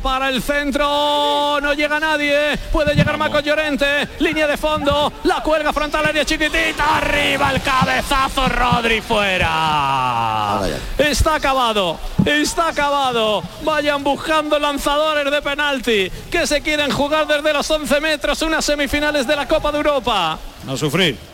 para 0.00 0.28
el 0.28 0.42
centro. 0.42 1.60
No 1.60 1.72
llega 1.74 2.00
nadie. 2.00 2.56
Puede 2.72 2.94
llegar 2.94 3.16
Marco 3.16 3.40
Llorente. 3.40 4.08
Línea 4.18 4.46
de 4.46 4.56
fondo. 4.56 5.12
La 5.24 5.42
cuelga 5.42 5.72
frontal 5.72 6.06
área 6.06 6.24
chiquitita. 6.24 6.96
Arriba 6.96 7.52
el 7.52 7.62
cabezazo. 7.62 8.48
Rodri 8.48 9.00
fuera. 9.00 10.60
Está 10.98 11.36
acabado. 11.36 11.98
Está 12.24 12.68
acabado. 12.68 13.42
Vayan 13.62 14.02
buscando 14.02 14.58
lanzadores 14.58 15.30
de 15.30 15.42
penalti 15.42 16.10
que 16.30 16.46
se 16.46 16.60
quieren 16.60 16.90
jugar 16.90 17.26
desde 17.26 17.52
los 17.52 17.70
11 17.70 18.00
metros 18.00 18.42
unas 18.42 18.64
semifinales 18.64 19.26
de 19.26 19.36
la 19.36 19.46
Copa 19.46 19.70
de 19.70 19.78
Europa. 19.78 20.38
No 20.64 20.76
sufrir. 20.76 21.29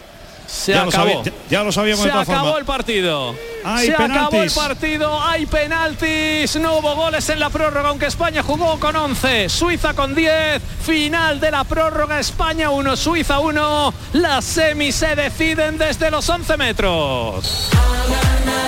Se 0.46 0.72
ya, 0.72 0.82
lo 0.84 0.88
acabó. 0.88 1.08
sabía- 1.08 1.22
ya, 1.24 1.32
ya 1.50 1.62
lo 1.64 1.72
sabíamos 1.72 2.00
Se 2.04 2.10
de 2.12 2.18
acabó 2.18 2.38
formas. 2.40 2.58
el 2.58 2.64
partido. 2.64 3.34
Hay 3.64 3.86
Se 3.86 3.92
acabó 3.94 4.06
el 4.06 4.30
penaltis. 4.30 4.52
partido, 4.54 5.22
hay 5.22 5.46
penaltis, 5.46 6.56
no 6.56 6.76
hubo 6.78 6.94
goles 6.94 7.28
en 7.30 7.40
la 7.40 7.50
prórroga, 7.50 7.88
aunque 7.88 8.06
España 8.06 8.42
jugó 8.44 8.78
con 8.78 8.94
11, 8.94 9.48
Suiza 9.48 9.94
con 9.94 10.14
10, 10.14 10.62
final 10.84 11.40
de 11.40 11.50
la 11.50 11.64
prórroga, 11.64 12.20
España 12.20 12.70
1, 12.70 12.96
Suiza 12.96 13.40
1, 13.40 13.92
las 14.12 14.44
semis 14.44 14.94
se 14.94 15.16
deciden 15.16 15.78
desde 15.78 16.10
los 16.12 16.28
11 16.28 16.56
metros. 16.56 17.68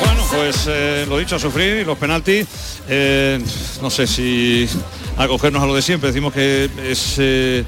Bueno, 0.05 0.23
pues 0.33 0.65
eh, 0.69 1.07
lo 1.09 1.19
dicho, 1.19 1.37
a 1.37 1.39
sufrir 1.39 1.77
y 1.81 1.85
los 1.85 1.97
penaltis. 1.97 2.47
eh, 2.89 3.39
no 3.83 3.91
sé 3.91 4.07
si 4.07 4.69
acogernos 5.17 5.63
a 5.63 5.67
lo 5.67 5.75
de 5.75 5.83
siempre. 5.83 6.09
Decimos 6.09 6.33
que 6.33 6.69
es 6.91 7.17
eh, 7.19 7.65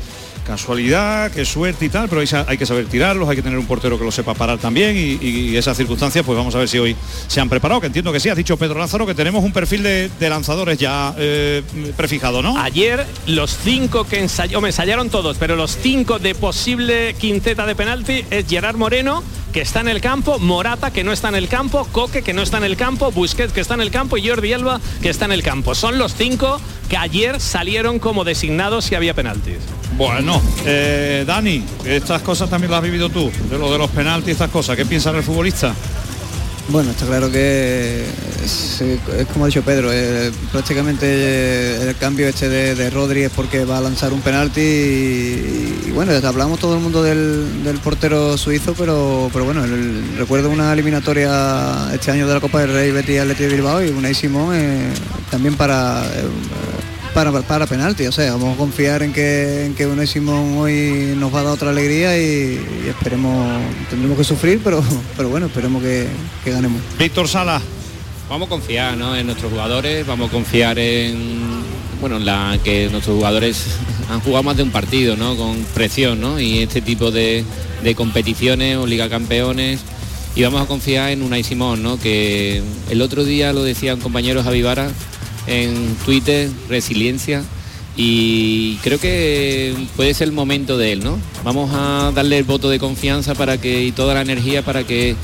casualidad, 0.50 1.36
es 1.38 1.48
suerte 1.48 1.84
y 1.84 1.88
tal, 1.88 2.09
pero 2.09 2.20
hay, 2.20 2.59
que 2.59 2.66
saber 2.66 2.86
tirarlos, 2.86 3.28
hay 3.28 3.36
que 3.36 3.42
tener 3.42 3.56
un 3.56 3.66
portero 3.66 3.96
que 3.96 4.04
lo 4.04 4.10
sepa 4.10 4.34
parar 4.34 4.59
también 4.59 4.96
y, 4.96 5.56
esas 5.56 5.76
circunstancias, 5.76 6.24
pues 6.24 6.36
vamos 6.36 6.54
a 6.54 6.59
ver 6.59 6.68
si 6.68 6.78
hoy 6.78 6.96
se 7.28 7.40
han 7.40 7.48
preparado, 7.48 7.80
que 7.80 7.86
entiendo 7.86 8.12
que 8.12 8.18
sí, 8.18 8.28
has 8.28 8.36
dicho 8.36 8.56
Pedro 8.56 8.78
Lázaro 8.78 9.06
que 9.06 9.14
tenemos 9.14 9.45
un 9.45 9.52
perfil 9.52 9.82
de, 9.82 10.10
de 10.18 10.30
lanzadores 10.30 10.78
ya 10.78 11.14
eh, 11.18 11.62
prefijado, 11.96 12.42
¿no? 12.42 12.59
Ayer 12.59 13.06
los 13.26 13.56
cinco 13.62 14.04
que 14.04 14.18
ensayó, 14.18 14.60
me 14.60 14.70
ensayaron 14.70 15.09
todos, 15.10 15.36
pero 15.38 15.54
los 15.54 15.76
cinco 15.76 16.18
de 16.18 16.34
posible 16.34 17.15
quinteta 17.15 17.66
de 17.66 17.74
penalti 17.74 18.24
es 18.30 18.46
Gerard 18.48 18.76
Moreno, 18.76 19.23
que 19.52 19.60
está 19.60 19.80
en 19.80 19.88
el 19.88 20.01
campo, 20.01 20.38
Morata, 20.38 20.90
que 20.93 21.04
no 21.04 21.12
está 21.12 21.29
en 21.29 21.34
el 21.34 21.48
campo, 21.48 21.87
Coque, 21.93 22.23
que 22.23 22.32
no 22.32 22.43
está 22.43 22.59
en 22.59 22.65
el 22.65 22.76
campo, 22.76 23.10
Busquets, 23.10 23.52
que 23.52 23.60
está 23.60 23.74
en 23.74 23.80
el 23.80 23.90
campo, 23.90 24.16
y 24.16 24.29
Jordi 24.29 24.52
Alba, 24.52 24.80
que 25.02 25.10
está 25.10 25.24
en 25.24 25.32
el 25.32 25.43
campo. 25.43 25.74
Son 25.74 25.98
los 25.98 26.15
cinco 26.15 26.60
que 26.88 26.96
ayer 26.96 27.40
salieron 27.40 27.98
como 27.98 28.24
designados 28.24 28.84
si 28.84 28.95
había 28.95 29.15
penaltis. 29.15 29.59
Bueno, 29.96 30.40
eh, 30.65 31.24
Dani, 31.26 31.65
estas 31.84 32.23
cosas 32.23 32.48
también 32.48 32.71
las 32.71 32.78
has 32.78 32.84
vivido 32.84 33.10
tú, 33.10 33.30
de 33.51 33.59
lo 33.59 33.71
de 33.73 33.78
los 33.78 33.90
penaltis, 33.90 34.32
estas 34.32 34.51
cosas. 34.51 34.76
¿Qué 34.76 34.87
piensas 34.87 35.12
del 35.12 35.23
futbolista? 35.23 35.74
Bueno, 36.71 36.93
está 36.93 37.04
claro 37.04 37.32
que 37.32 38.04
es, 38.45 38.82
como 39.32 39.45
ha 39.45 39.49
dicho 39.49 39.63
Pedro, 39.63 39.90
eh, 39.93 40.30
prácticamente 40.52 41.04
eh, 41.04 41.88
el 41.88 41.96
cambio 41.96 42.29
este 42.29 42.49
de, 42.49 42.77
de 42.77 42.90
Rodri 42.90 43.23
es 43.23 43.32
porque 43.32 43.65
va 43.65 43.79
a 43.79 43.80
lanzar 43.80 44.12
un 44.12 44.21
penalti 44.21 44.60
y, 44.60 45.85
y 45.88 45.90
bueno, 45.90 46.12
hablamos 46.24 46.60
todo 46.60 46.74
el 46.74 46.80
mundo 46.80 47.02
del, 47.02 47.80
portero 47.82 48.38
suizo, 48.38 48.74
pero, 48.79 49.30
pero 49.32 49.45
bueno, 49.45 49.62
recuerdo 50.16 50.49
una 50.49 50.73
eliminatoria 50.73 51.90
este 51.93 52.12
año 52.12 52.29
de 52.29 52.35
la 52.35 52.40
Copa 52.40 52.60
del 52.60 52.73
Rey 52.73 52.93
Betis 52.93 53.18
Atleti 53.18 53.45
de 53.45 53.49
Bilbao 53.49 53.82
y 53.82 53.88
Unai 53.88 54.15
Simón 54.15 54.55
eh, 54.55 54.93
también 55.29 55.57
para, 55.57 56.05
para, 57.14 57.42
para 57.42 57.66
penalti, 57.66 58.06
o 58.06 58.12
sea, 58.12 58.32
vamos 58.32 58.54
a 58.54 58.58
confiar 58.58 59.02
en 59.02 59.12
que, 59.12 59.66
en 59.66 59.74
que 59.74 59.86
Unai 59.86 60.06
Simón 60.06 60.58
hoy 60.58 61.14
nos 61.16 61.34
va 61.34 61.40
a 61.40 61.42
dar 61.44 61.52
otra 61.52 61.70
alegría 61.70 62.16
y, 62.18 62.60
y 62.84 62.88
esperemos, 62.88 63.60
tendremos 63.88 64.16
que 64.16 64.25
sufrir, 64.25 64.60
pero, 64.62 64.82
pero 65.16 65.28
bueno, 65.28 65.47
esperemos 65.47 65.82
que, 65.82 66.06
que 66.44 66.50
ganemos. 66.50 66.81
Víctor 66.98 67.28
Sala. 67.28 67.60
Vamos 68.28 68.47
a 68.47 68.50
confiar 68.50 68.97
¿no? 68.97 69.16
en 69.16 69.26
nuestros 69.26 69.50
jugadores, 69.50 70.06
vamos 70.06 70.28
a 70.28 70.32
confiar 70.32 70.78
en 70.78 71.50
bueno 72.00 72.16
en 72.16 72.25
la 72.25 72.58
que 72.64 72.88
nuestros 72.91 73.16
jugadores 73.16 73.66
han 74.10 74.20
jugado 74.20 74.42
más 74.42 74.56
de 74.56 74.62
un 74.62 74.70
partido, 74.70 75.16
¿no? 75.16 75.36
Con 75.36 75.64
presión, 75.75 76.20
¿no? 76.20 76.41
Y 76.41 76.60
este 76.60 76.81
tipo 76.81 77.10
de, 77.10 77.44
de 77.82 77.94
competiciones 77.94 78.76
o 78.76 78.86
Liga 78.86 79.08
Campeones. 79.08 79.81
Y 80.37 80.43
vamos 80.43 80.62
a 80.62 80.66
confiar 80.66 81.10
en 81.10 81.22
Unai 81.22 81.43
Simón, 81.43 81.82
¿no? 81.82 81.99
Que 81.99 82.62
el 82.88 83.03
otro 83.03 83.25
día 83.25 83.53
lo 83.53 83.65
decía 83.65 83.94
un 83.94 84.00
compañero 84.00 84.43
Javi 84.44 84.62
Vara 84.62 84.91
en 85.47 85.95
Twitter, 86.05 86.51
resiliencia. 86.69 87.45
Y 87.97 88.77
creo 88.77 88.99
que 88.99 89.75
puede 89.97 90.15
ser 90.15 90.28
el 90.28 90.33
momento 90.33 90.78
de 90.78 90.93
él, 90.93 91.05
¿no? 91.05 91.19
Vamos 91.45 91.71
a 91.75 92.12
darle 92.15 92.39
el 92.39 92.45
voto 92.45 92.71
de 92.71 92.78
confianza 92.78 93.34
para 93.34 93.61
que 93.61 93.84
y 93.84 93.93
toda 93.93 94.15
la 94.15 94.23
energía 94.23 94.65
para 94.65 94.84
que 94.84 95.17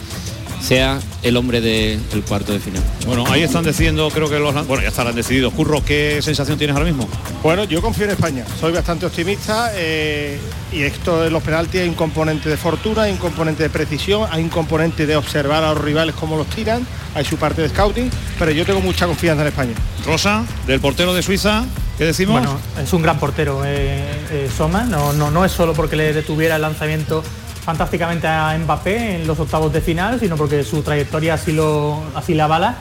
sea 0.60 0.98
el 1.22 1.36
hombre 1.36 1.60
del 1.60 2.00
cuarto 2.26 2.52
de 2.52 2.60
final. 2.60 2.82
Bueno, 3.06 3.24
ahí 3.28 3.42
están 3.42 3.64
decidiendo, 3.64 4.08
creo 4.10 4.28
que 4.28 4.38
los... 4.38 4.54
Bueno, 4.66 4.82
ya 4.82 4.88
estarán 4.88 5.14
decididos. 5.14 5.52
Curro, 5.54 5.84
¿qué 5.84 6.20
sensación 6.22 6.58
tienes 6.58 6.74
ahora 6.76 6.88
mismo? 6.88 7.08
Bueno, 7.42 7.64
yo 7.64 7.80
confío 7.80 8.04
en 8.04 8.12
España, 8.12 8.44
soy 8.58 8.72
bastante 8.72 9.06
optimista 9.06 9.70
eh, 9.74 10.38
y 10.72 10.82
esto 10.82 11.22
de 11.22 11.30
los 11.30 11.42
penaltis 11.42 11.82
hay 11.82 11.88
un 11.88 11.94
componente 11.94 12.48
de 12.48 12.56
fortuna, 12.56 13.02
hay 13.02 13.12
un 13.12 13.18
componente 13.18 13.62
de 13.62 13.70
precisión, 13.70 14.28
hay 14.30 14.42
un 14.42 14.48
componente 14.48 15.06
de 15.06 15.16
observar 15.16 15.62
a 15.62 15.72
los 15.74 15.82
rivales 15.82 16.14
cómo 16.14 16.36
los 16.36 16.46
tiran, 16.48 16.86
hay 17.14 17.24
su 17.24 17.36
parte 17.36 17.62
de 17.62 17.68
scouting, 17.68 18.10
pero 18.38 18.50
yo 18.50 18.64
tengo 18.64 18.80
mucha 18.80 19.06
confianza 19.06 19.42
en 19.42 19.48
España. 19.48 19.74
Rosa, 20.04 20.44
del 20.66 20.80
portero 20.80 21.14
de 21.14 21.22
Suiza, 21.22 21.64
¿qué 21.98 22.04
decimos? 22.04 22.40
Bueno, 22.40 22.58
es 22.82 22.92
un 22.92 23.02
gran 23.02 23.18
portero, 23.18 23.62
eh, 23.64 24.02
eh, 24.30 24.50
Soma. 24.56 24.84
No, 24.84 25.12
no, 25.12 25.30
no 25.30 25.44
es 25.44 25.52
solo 25.52 25.72
porque 25.72 25.96
le 25.96 26.12
detuviera 26.12 26.56
el 26.56 26.62
lanzamiento 26.62 27.22
fantásticamente 27.66 28.28
a 28.28 28.56
Mbappé 28.56 29.16
en 29.16 29.26
los 29.26 29.40
octavos 29.40 29.72
de 29.72 29.80
final, 29.80 30.20
sino 30.20 30.36
porque 30.36 30.62
su 30.62 30.82
trayectoria 30.82 31.34
así 31.34 31.50
lo 31.50 32.00
así 32.14 32.32
la 32.32 32.44
avala. 32.44 32.76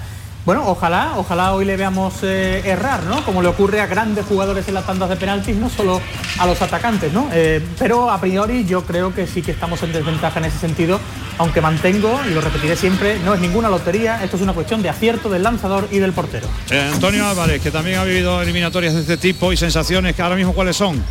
Bueno, 0.46 0.64
ojalá, 0.68 1.14
ojalá 1.18 1.54
hoy 1.54 1.66
le 1.66 1.76
veamos 1.76 2.14
eh, 2.22 2.62
errar, 2.64 3.02
¿no? 3.06 3.26
Como 3.26 3.42
le 3.42 3.48
ocurre 3.48 3.82
a 3.82 3.88
grandes 3.88 4.26
jugadores 4.26 4.68
en 4.68 4.76
las 4.76 4.86
tandas 4.86 5.10
de 5.10 5.16
penaltis, 5.16 5.56
no 5.56 5.72
solo 5.72 6.00
a 6.38 6.46
los 6.46 6.62
atacantes, 6.62 7.12
¿no? 7.12 7.28
Eh, 7.34 7.66
pero 7.80 8.12
a 8.12 8.22
priori 8.22 8.64
yo 8.64 8.84
creo 8.86 9.12
que 9.12 9.26
sí 9.26 9.42
que 9.42 9.50
estamos 9.50 9.82
en 9.82 9.92
desventaja 9.92 10.38
en 10.38 10.46
ese 10.46 10.60
sentido, 10.60 11.00
aunque 11.40 11.62
mantengo, 11.62 12.20
y 12.30 12.36
lo 12.36 12.42
repetiré 12.42 12.76
siempre, 12.76 13.18
no 13.26 13.34
es 13.34 13.42
ninguna 13.42 13.70
lotería, 13.70 14.24
esto 14.24 14.36
es 14.36 14.44
una 14.44 14.54
cuestión 14.54 14.84
de 14.84 14.90
acierto 14.90 15.30
del 15.30 15.42
lanzador 15.42 15.88
y 15.90 15.98
del 15.98 16.14
portero. 16.14 16.48
Eh, 16.70 16.92
Antonio 16.94 17.28
Álvarez, 17.28 17.60
que 17.60 17.72
también 17.72 17.98
ha 17.98 18.04
vivido 18.04 18.40
eliminatorias 18.40 18.94
de 18.94 19.02
este 19.02 19.18
tipo 19.18 19.52
y 19.52 19.58
sensaciones 19.58 20.16
que 20.16 20.22
ahora 20.22 20.36
mismo 20.36 20.54
cuáles 20.54 20.76
son. 20.76 21.04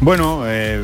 Bueno, 0.00 0.42
eh, 0.46 0.78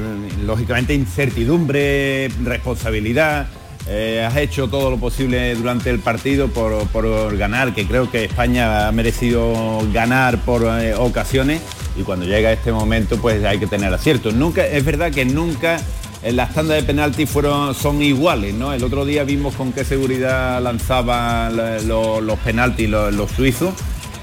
lógicamente 0.44 0.94
incertidumbre, 0.94 2.28
responsabilidad. 2.44 3.46
eh, 3.88 4.24
has 4.24 4.36
hecho 4.36 4.68
todo 4.68 4.92
lo 4.92 4.96
posible 4.96 5.54
durante 5.56 5.90
el 5.90 5.98
partido 5.98 6.46
por, 6.48 6.86
por 6.88 7.36
ganar, 7.36 7.74
que 7.74 7.84
creo 7.84 8.08
que 8.10 8.24
España 8.24 8.86
ha 8.88 8.92
merecido 8.92 9.80
ganar 9.92 10.38
por 10.38 10.62
eh, 10.80 10.94
ocasiones 10.94 11.60
y 11.98 12.02
cuando 12.02 12.24
llega 12.24 12.52
este 12.52 12.70
momento 12.72 13.18
pues 13.20 13.44
hay 13.44 13.58
que 13.58 13.66
tener 13.66 13.92
aciertos. 13.92 14.34
Nunca, 14.34 14.64
es 14.64 14.84
verdad 14.84 15.10
que 15.10 15.24
nunca 15.24 15.78
las 16.24 16.54
tandas 16.54 16.76
de 16.76 16.84
penalti 16.84 17.26
fueron, 17.26 17.74
son 17.74 18.00
iguales, 18.02 18.54
¿no? 18.54 18.72
El 18.72 18.84
otro 18.84 19.04
día 19.04 19.24
vimos 19.24 19.56
con 19.56 19.72
qué 19.72 19.84
seguridad 19.84 20.62
lanzaban 20.62 21.56
la- 21.56 21.80
lo- 21.80 22.20
los 22.20 22.38
penaltis 22.38 22.88
los, 22.88 23.12
los 23.12 23.30
suizos, 23.32 23.74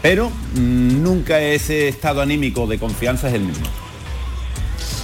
pero 0.02 0.30
mm, 0.56 1.04
nunca 1.04 1.42
ese 1.42 1.90
estado 1.90 2.22
anímico 2.22 2.66
de 2.66 2.80
confianza 2.80 3.28
es 3.28 3.34
el 3.36 3.42
mismo. 3.42 3.68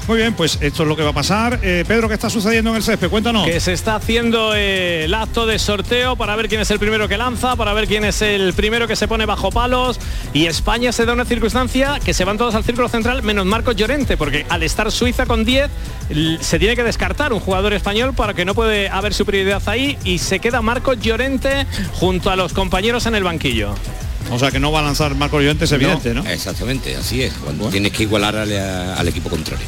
Muy 0.07 0.17
bien, 0.17 0.35
pues 0.35 0.59
esto 0.61 0.83
es 0.83 0.87
lo 0.89 0.95
que 0.95 1.01
va 1.01 1.09
a 1.09 1.13
pasar. 1.13 1.59
Eh, 1.63 1.83
Pedro, 1.87 2.07
¿qué 2.07 2.13
está 2.13 2.29
sucediendo 2.29 2.69
en 2.69 2.75
el 2.75 2.83
césped? 2.83 3.09
Cuéntanos. 3.09 3.45
Que 3.47 3.59
se 3.59 3.73
está 3.73 3.95
haciendo 3.95 4.53
eh, 4.55 5.05
el 5.05 5.13
acto 5.15 5.47
de 5.47 5.57
sorteo 5.57 6.15
para 6.15 6.35
ver 6.35 6.47
quién 6.47 6.61
es 6.61 6.69
el 6.69 6.77
primero 6.77 7.07
que 7.07 7.17
lanza, 7.17 7.55
para 7.55 7.73
ver 7.73 7.87
quién 7.87 8.05
es 8.05 8.21
el 8.21 8.53
primero 8.53 8.87
que 8.87 8.95
se 8.95 9.07
pone 9.07 9.25
bajo 9.25 9.49
palos. 9.51 9.99
Y 10.31 10.45
España 10.45 10.91
se 10.91 11.05
da 11.07 11.13
una 11.13 11.25
circunstancia 11.25 11.99
que 12.05 12.13
se 12.13 12.23
van 12.23 12.37
todos 12.37 12.53
al 12.53 12.63
círculo 12.63 12.87
central, 12.87 13.23
menos 13.23 13.47
Marcos 13.47 13.75
Llorente, 13.75 14.15
porque 14.15 14.45
al 14.47 14.61
estar 14.61 14.91
Suiza 14.91 15.25
con 15.25 15.43
10, 15.43 15.71
l- 16.11 16.37
se 16.39 16.59
tiene 16.59 16.75
que 16.75 16.83
descartar 16.83 17.33
un 17.33 17.39
jugador 17.39 17.73
español 17.73 18.13
para 18.13 18.35
que 18.35 18.45
no 18.45 18.53
puede 18.53 18.89
haber 18.89 19.11
superioridad 19.11 19.63
ahí 19.65 19.97
y 20.03 20.19
se 20.19 20.37
queda 20.39 20.61
Marcos 20.61 20.99
Llorente 20.99 21.65
junto 21.93 22.29
a 22.29 22.35
los 22.35 22.53
compañeros 22.53 23.07
en 23.07 23.15
el 23.15 23.23
banquillo. 23.23 23.73
O 24.31 24.39
sea 24.39 24.49
que 24.51 24.59
no 24.59 24.71
va 24.71 24.79
a 24.79 24.83
lanzar 24.83 25.13
Marco 25.15 25.39
Llorente, 25.39 25.65
es 25.65 25.71
evidente, 25.71 26.13
¿no? 26.13 26.25
Exactamente, 26.27 26.95
así 26.95 27.21
es. 27.21 27.33
Cuando 27.33 27.69
tienes 27.69 27.91
que 27.91 28.03
igualar 28.03 28.35
al, 28.35 28.51
al 28.51 29.07
equipo 29.07 29.29
contrario. 29.29 29.65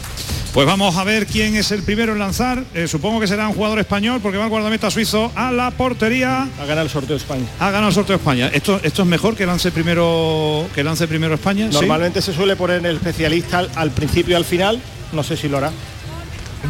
Pues 0.53 0.65
vamos 0.65 0.95
a 0.97 1.03
ver 1.03 1.27
quién 1.27 1.55
es 1.55 1.71
el 1.71 1.83
primero 1.83 2.13
en 2.13 2.19
lanzar. 2.19 2.63
Eh, 2.73 2.87
supongo 2.87 3.19
que 3.19 3.27
será 3.27 3.47
un 3.47 3.53
jugador 3.53 3.77
español 3.79 4.19
porque 4.23 4.39
va 4.39 4.45
el 4.45 4.49
guardameta 4.49 4.89
suizo 4.89 5.31
a 5.35 5.51
la 5.51 5.69
portería. 5.69 6.47
A 6.59 6.65
ganar 6.65 6.83
el 6.85 6.89
sorteo 6.89 7.15
de 7.15 7.21
España. 7.21 7.45
Ha 7.59 7.65
ganado 7.69 7.89
el 7.89 7.93
sorteo 7.93 8.15
de 8.17 8.21
España. 8.21 8.49
Esto, 8.51 8.79
esto 8.81 9.03
es 9.03 9.07
mejor 9.07 9.35
que 9.35 9.45
lance 9.45 9.71
primero 9.71 10.65
que 10.73 10.83
lance 10.83 11.07
primero 11.07 11.35
España. 11.35 11.67
¿sí? 11.69 11.73
Normalmente 11.73 12.21
se 12.23 12.33
suele 12.33 12.55
poner 12.55 12.83
el 12.83 12.95
especialista 12.95 13.59
al, 13.59 13.69
al 13.75 13.91
principio 13.91 14.33
y 14.33 14.35
al 14.35 14.45
final, 14.45 14.81
no 15.11 15.21
sé 15.21 15.37
si 15.37 15.47
lo 15.47 15.57
hará. 15.57 15.71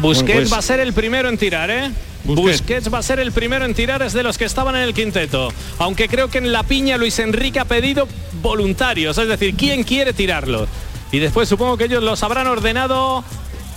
Busquets 0.02 0.26
Bueno, 0.26 0.40
pues- 0.40 0.52
va 0.52 0.58
a 0.58 0.62
ser 0.62 0.80
el 0.80 0.92
primero 0.92 1.30
en 1.30 1.38
tirar, 1.38 1.70
¿eh? 1.70 1.90
Busquets. 2.24 2.58
Busquets. 2.60 2.92
va 2.92 2.98
a 2.98 3.02
ser 3.02 3.20
el 3.20 3.32
primero 3.32 3.64
en 3.64 3.72
tirar, 3.72 4.02
es 4.02 4.12
de 4.12 4.22
los 4.22 4.36
que 4.36 4.44
estaban 4.44 4.76
en 4.76 4.82
el 4.82 4.92
quinteto. 4.92 5.50
Aunque 5.78 6.08
creo 6.08 6.28
que 6.28 6.38
en 6.38 6.52
la 6.52 6.62
piña 6.62 6.98
Luis 6.98 7.18
Enrique 7.20 7.58
ha 7.58 7.64
pedido 7.64 8.06
voluntarios, 8.42 9.16
es 9.16 9.28
decir, 9.28 9.54
¿quién 9.56 9.82
quiere 9.82 10.12
tirarlo? 10.12 10.66
Y 11.10 11.20
después 11.20 11.48
supongo 11.48 11.78
que 11.78 11.84
ellos 11.84 12.02
los 12.02 12.22
habrán 12.22 12.46
ordenado 12.48 13.24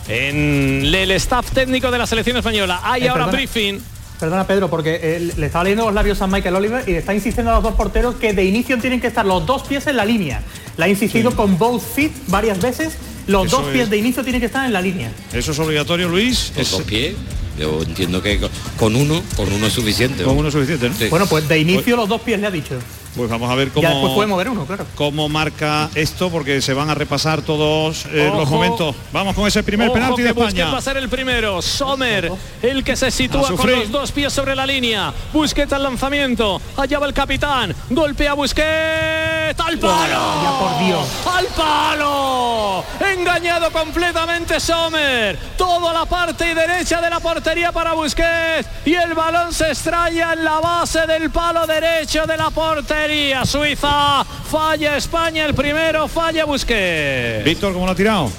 en 0.08 0.84
el 0.94 1.12
staff 1.12 1.52
técnico 1.52 1.92
de 1.92 1.98
la 1.98 2.08
selección 2.08 2.38
española. 2.38 2.80
Hay 2.84 3.04
Eh, 3.04 3.10
ahora 3.10 3.26
perdona. 3.26 3.38
briefing. 3.38 3.80
Perdona 4.20 4.46
Pedro, 4.46 4.70
porque 4.70 5.00
eh, 5.02 5.32
le 5.36 5.46
estaba 5.48 5.64
leyendo 5.64 5.86
los 5.86 5.94
labios 5.96 6.22
a 6.22 6.28
Michael 6.28 6.56
Oliver 6.56 6.84
y 6.88 6.94
está 6.94 7.14
insistiendo 7.14 7.52
a 7.52 7.56
los 7.56 7.64
dos 7.64 7.74
porteros 7.76 8.16
que 8.16 8.34
de 8.34 8.44
inicio 8.46 8.78
tienen 8.78 9.02
que 9.02 9.08
estar 9.08 9.26
los 9.26 9.46
dos 9.48 9.64
pies 9.64 9.88
en 9.88 9.98
la 9.98 10.06
línea. 10.06 10.44
La 10.78 10.86
ha 10.86 10.90
insistido 10.90 11.36
con 11.36 11.58
both 11.58 11.82
feet 11.82 12.12
varias 12.28 12.62
veces. 12.62 12.94
Los 13.28 13.48
Eso 13.48 13.62
dos 13.62 13.68
pies 13.72 13.86
es. 13.86 13.90
de 13.90 13.98
inicio 13.98 14.24
tienen 14.24 14.40
que 14.40 14.46
estar 14.48 14.66
en 14.66 14.74
la 14.74 14.82
línea. 14.82 15.12
Eso 15.34 15.52
es 15.54 15.60
obligatorio, 15.60 16.08
Luis. 16.08 16.52
Es- 16.56 16.70
dos 16.72 16.84
pies. 16.84 17.16
Yo 17.60 17.82
entiendo 17.82 18.22
que 18.22 18.40
con 18.78 18.96
uno, 18.96 19.22
con 19.36 19.52
uno 19.52 19.68
es 19.68 19.74
suficiente. 19.74 20.24
Con 20.24 20.38
uno 20.38 20.48
es 20.48 20.54
suficiente, 20.54 20.88
¿no? 20.90 20.96
Sí. 20.96 21.08
Bueno, 21.10 21.26
pues 21.28 21.48
de 21.48 21.60
inicio 21.60 21.96
los 21.96 22.08
dos 22.08 22.22
pies 22.22 22.40
le 22.40 22.48
ha 22.48 22.52
dicho. 22.52 22.76
Pues 23.16 23.30
vamos 23.30 23.52
a 23.52 23.56
ver 23.56 23.68
Ya 23.76 23.90
después 23.90 24.02
cómo, 24.04 24.16
puede 24.16 24.28
mover 24.28 24.50
uno, 24.50 24.66
claro. 24.66 24.86
cómo 24.96 25.28
marca 25.28 25.90
esto, 25.96 26.30
porque 26.30 26.62
se 26.62 26.74
van 26.74 26.90
a 26.90 26.96
repasar 26.96 27.42
todos 27.42 28.06
eh, 28.06 28.32
los 28.34 28.50
momentos. 28.50 28.96
Vamos 29.12 29.36
con 29.36 29.48
ese 29.48 29.64
primer 29.64 29.88
Ojo 29.90 29.96
penalti 29.96 30.22
de 30.22 30.30
España. 30.30 30.72
va 30.72 30.78
a 30.78 30.82
ser 30.82 30.98
el 30.98 31.10
primero. 31.10 31.62
Sommer, 31.62 32.32
el 32.62 32.84
que 32.84 32.96
se 32.96 33.08
A 33.08 33.12
sitúa 33.12 33.56
con 33.56 33.70
los 33.70 33.92
dos 33.92 34.12
pies 34.12 34.32
sobre 34.32 34.56
la 34.56 34.66
línea. 34.66 35.14
Busquets 35.34 35.74
al 35.74 35.84
lanzamiento. 35.84 36.62
Allá 36.78 37.00
va 37.00 37.08
el 37.08 37.14
capitán. 37.14 37.76
Golpea 37.90 38.34
Busquets. 38.34 39.60
¡Al 39.60 39.78
palo! 39.78 40.44
Ya, 40.44 40.60
por 40.60 40.86
Dios. 40.86 41.08
¡Al 41.34 41.46
palo! 41.48 42.84
Engañado 43.14 43.72
completamente 43.72 44.60
Sommer. 44.60 45.38
Toda 45.58 45.92
la 45.94 46.06
parte 46.06 46.56
derecha 46.56 47.02
de 47.02 47.10
la 47.10 47.20
portería 47.20 47.72
para 47.74 47.94
Busquets. 47.94 48.70
Y 48.86 48.94
el 48.94 49.14
balón 49.14 49.52
se 49.54 49.68
extraña 49.68 50.34
en 50.34 50.46
la 50.46 50.60
base 50.62 51.06
del 51.06 51.30
palo 51.30 51.68
derecho 51.68 52.26
de 52.26 52.38
la 52.38 52.50
portería. 52.50 53.01
Suiza. 53.46 54.24
Falla 54.24 54.96
España 54.96 55.46
el 55.46 55.56
primero. 55.56 56.08
Falla 56.08 56.46
Busquets. 56.46 57.44
Víctor, 57.44 57.74
¿cómo 57.74 57.86
lo 57.86 57.94
ha 57.94 57.96
tirado? 57.96 58.32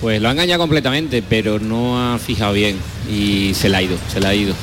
Pues 0.00 0.20
lo 0.20 0.28
ha 0.28 0.32
engañado 0.32 0.60
completamente, 0.60 1.22
pero 1.22 1.58
no 1.58 2.14
ha 2.14 2.18
fijado 2.18 2.52
bien 2.52 2.78
y 3.08 3.54
se 3.54 3.68
le 3.68 3.76
ha 3.76 3.82
ido, 3.82 3.96
se 4.12 4.20
le 4.20 4.26
ha 4.26 4.34
ido 4.34 4.54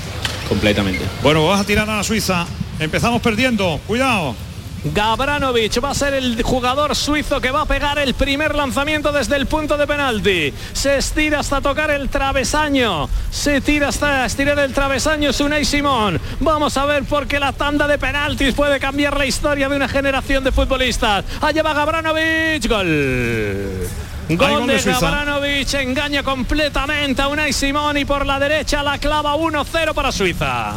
completamente. 0.50 1.06
Bueno, 1.22 1.48
vas 1.48 1.62
a 1.62 1.64
tirar 1.64 1.90
a 1.90 1.98
la 1.98 2.04
Suiza. 2.04 2.46
Empezamos 2.80 3.22
perdiendo. 3.22 3.80
Cuidado. 3.88 4.36
Gabranovic 4.84 5.82
va 5.82 5.92
a 5.92 5.96
ser 5.96 6.14
el 6.14 6.42
jugador 6.44 6.94
suizo 6.96 7.40
que 7.40 7.52
va 7.52 7.62
a 7.62 7.66
pegar 7.66 7.98
el 8.00 8.14
primer 8.16 8.54
lanzamiento 8.54 9.14
desde 9.14 9.38
el 9.38 9.48
punto 9.48 9.78
de 9.78 9.88
penalti. 9.88 10.54
Se 10.74 10.98
estira 10.98 11.40
hasta 11.40 11.62
tocar 11.62 11.90
el 11.90 12.10
travesaño. 12.10 13.10
Se 13.32 13.62
tira 13.62 13.88
hasta 13.90 14.26
estirar 14.26 14.60
el 14.60 14.74
travesaño 14.74 15.32
Sunay 15.32 15.64
Simón. 15.64 16.20
Vamos 16.42 16.76
a 16.76 16.86
ver 16.86 17.06
por 17.06 17.28
qué 17.28 17.40
la 17.40 17.54
tanda 17.54 17.88
de 17.88 17.98
penaltis 17.98 18.54
puede 18.54 18.80
cambiar 18.80 19.18
la 19.18 19.26
historia 19.26 19.70
de 19.70 19.76
una 19.78 19.88
generación 19.88 20.44
de 20.44 20.52
futbolistas. 20.52 21.24
Allá 21.40 21.64
va 21.64 21.74
Gabranovic. 21.74 22.68
Gol. 22.68 23.88
Gol 24.30 24.68
de. 24.68 24.82
Gabranovic 24.84 25.74
engaña 25.76 26.24
completamente 26.24 27.22
a 27.22 27.30
Unai 27.30 27.54
Simón 27.54 27.98
y 27.98 28.06
por 28.06 28.26
la 28.26 28.38
derecha 28.38 28.84
la 28.84 28.98
clava 28.98 29.36
1-0 29.36 29.94
para 29.94 30.12
Suiza. 30.12 30.74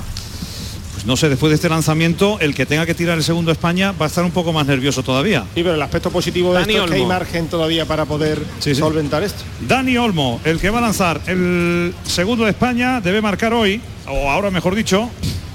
No 1.07 1.17
sé, 1.17 1.29
después 1.29 1.51
de 1.51 1.55
este 1.55 1.69
lanzamiento, 1.69 2.39
el 2.41 2.53
que 2.53 2.67
tenga 2.67 2.85
que 2.85 2.93
tirar 2.93 3.17
el 3.17 3.23
segundo 3.23 3.53
España 3.53 3.93
va 3.93 4.07
a 4.07 4.09
estar 4.09 4.25
un 4.25 4.33
poco 4.33 4.53
más 4.53 4.67
nervioso 4.67 5.05
todavía. 5.05 5.43
Sí, 5.55 5.63
pero 5.63 5.75
el 5.75 5.83
aspecto 5.83 6.11
positivo 6.11 6.53
de 6.53 6.59
Dani 6.61 6.73
esto 6.73 6.85
es 6.87 6.91
que 6.91 6.97
hay 6.97 7.07
margen 7.07 7.47
todavía 7.47 7.85
para 7.87 8.07
poder 8.07 8.43
Sí, 8.59 8.75
sí. 8.75 8.81
solventar 8.81 9.23
esto. 9.23 9.45
Dani 9.61 9.97
Olmo, 9.99 10.41
el 10.45 10.59
que 10.59 10.69
va 10.69 10.79
a 10.79 10.83
lanzar 10.83 11.21
el 11.29 11.95
segundo 12.05 12.43
de 12.45 12.51
España, 12.51 13.01
debe 13.01 13.23
marcar 13.23 13.55
hoy, 13.55 13.81
o 14.09 14.29
ahora 14.29 14.51
mejor 14.51 14.75
dicho. 14.75 15.09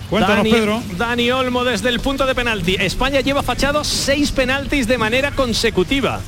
Cuéntanos, 0.09 0.38
Dani, 0.38 0.51
Pedro. 0.51 0.81
Dani 0.98 1.31
Olmo 1.31 1.65
desde 1.65 1.89
el 1.89 2.00
punto 2.00 2.25
de 2.25 2.33
penalti. 2.33 2.75
España 2.80 3.19
lleva 3.19 3.44
fachados 3.44 3.88
seis 3.88 4.31
penaltis 4.31 4.88
de 4.88 4.97
manera 4.97 5.31
consecutiva. 5.31 6.21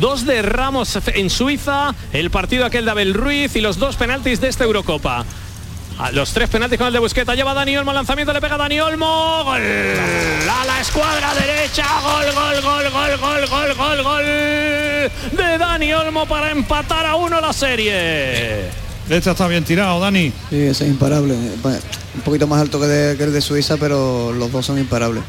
Dos 0.00 0.24
de 0.24 0.40
Ramos 0.40 0.98
en 1.14 1.28
Suiza, 1.28 1.94
el 2.14 2.30
partido 2.30 2.64
aquel 2.64 2.86
de 2.86 2.90
Abel 2.92 3.12
Ruiz 3.12 3.54
y 3.54 3.60
los 3.60 3.76
dos 3.78 3.96
penaltis 3.96 4.40
de 4.40 4.48
esta 4.48 4.64
Eurocopa. 4.64 5.26
A 5.98 6.10
los 6.10 6.32
tres 6.32 6.48
penaltis 6.48 6.78
con 6.78 6.86
el 6.88 6.92
de 6.92 6.98
Busqueta. 6.98 7.34
Lleva 7.34 7.54
Dani 7.54 7.76
Olmo, 7.76 7.92
lanzamiento 7.92 8.32
le 8.32 8.40
pega 8.40 8.56
Dani 8.56 8.80
Olmo. 8.80 9.44
Gol 9.44 9.60
a 9.62 10.64
la 10.64 10.80
escuadra 10.80 11.32
derecha. 11.34 11.84
Gol, 12.02 12.24
gol, 12.34 12.62
gol, 12.62 12.90
gol, 12.90 13.18
gol, 13.20 13.48
gol, 13.48 13.74
gol, 13.76 14.02
gol 14.02 14.24
de 14.24 15.58
Dani 15.58 15.92
Olmo 15.94 16.26
para 16.26 16.50
empatar 16.50 17.06
a 17.06 17.14
uno 17.16 17.40
la 17.40 17.52
serie. 17.52 18.68
Este 19.08 19.30
está 19.30 19.46
bien 19.46 19.64
tirado, 19.64 20.00
Dani. 20.00 20.32
Sí, 20.50 20.56
ese 20.56 20.84
es 20.84 20.90
imparable. 20.90 21.34
Un 21.34 22.20
poquito 22.24 22.46
más 22.46 22.60
alto 22.60 22.80
que, 22.80 22.86
de- 22.86 23.16
que 23.16 23.24
el 23.24 23.32
de 23.32 23.40
Suiza, 23.40 23.76
pero 23.76 24.32
los 24.32 24.50
dos 24.50 24.66
son 24.66 24.78
imparables. 24.78 25.22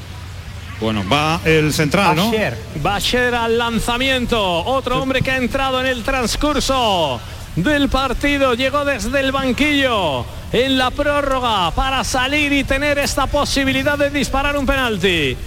Bueno, 0.80 1.04
va 1.12 1.40
el 1.46 1.72
central, 1.74 2.16
¿no? 2.16 2.30
Asher. 2.30 2.58
Bacher 2.82 3.36
al 3.36 3.58
lanzamiento. 3.58 4.42
Otro 4.66 5.02
hombre 5.02 5.22
que 5.22 5.32
ha 5.32 5.38
entrado 5.38 5.80
en 5.80 5.86
el 5.88 6.04
transcurso 6.04 7.20
del 7.56 7.90
partido. 7.90 8.54
Llegó 8.54 8.86
desde 8.86 9.20
el 9.20 9.32
banquillo 9.32 10.26
en 10.52 10.78
la 10.78 10.92
prórroga 10.92 11.72
para 11.72 12.04
salir 12.04 12.54
y 12.54 12.64
tener 12.64 12.98
esta 12.98 13.28
posibilidad 13.28 13.98
de 13.98 14.10
disparar 14.10 14.58
un 14.58 14.66
penalti. 14.66 15.38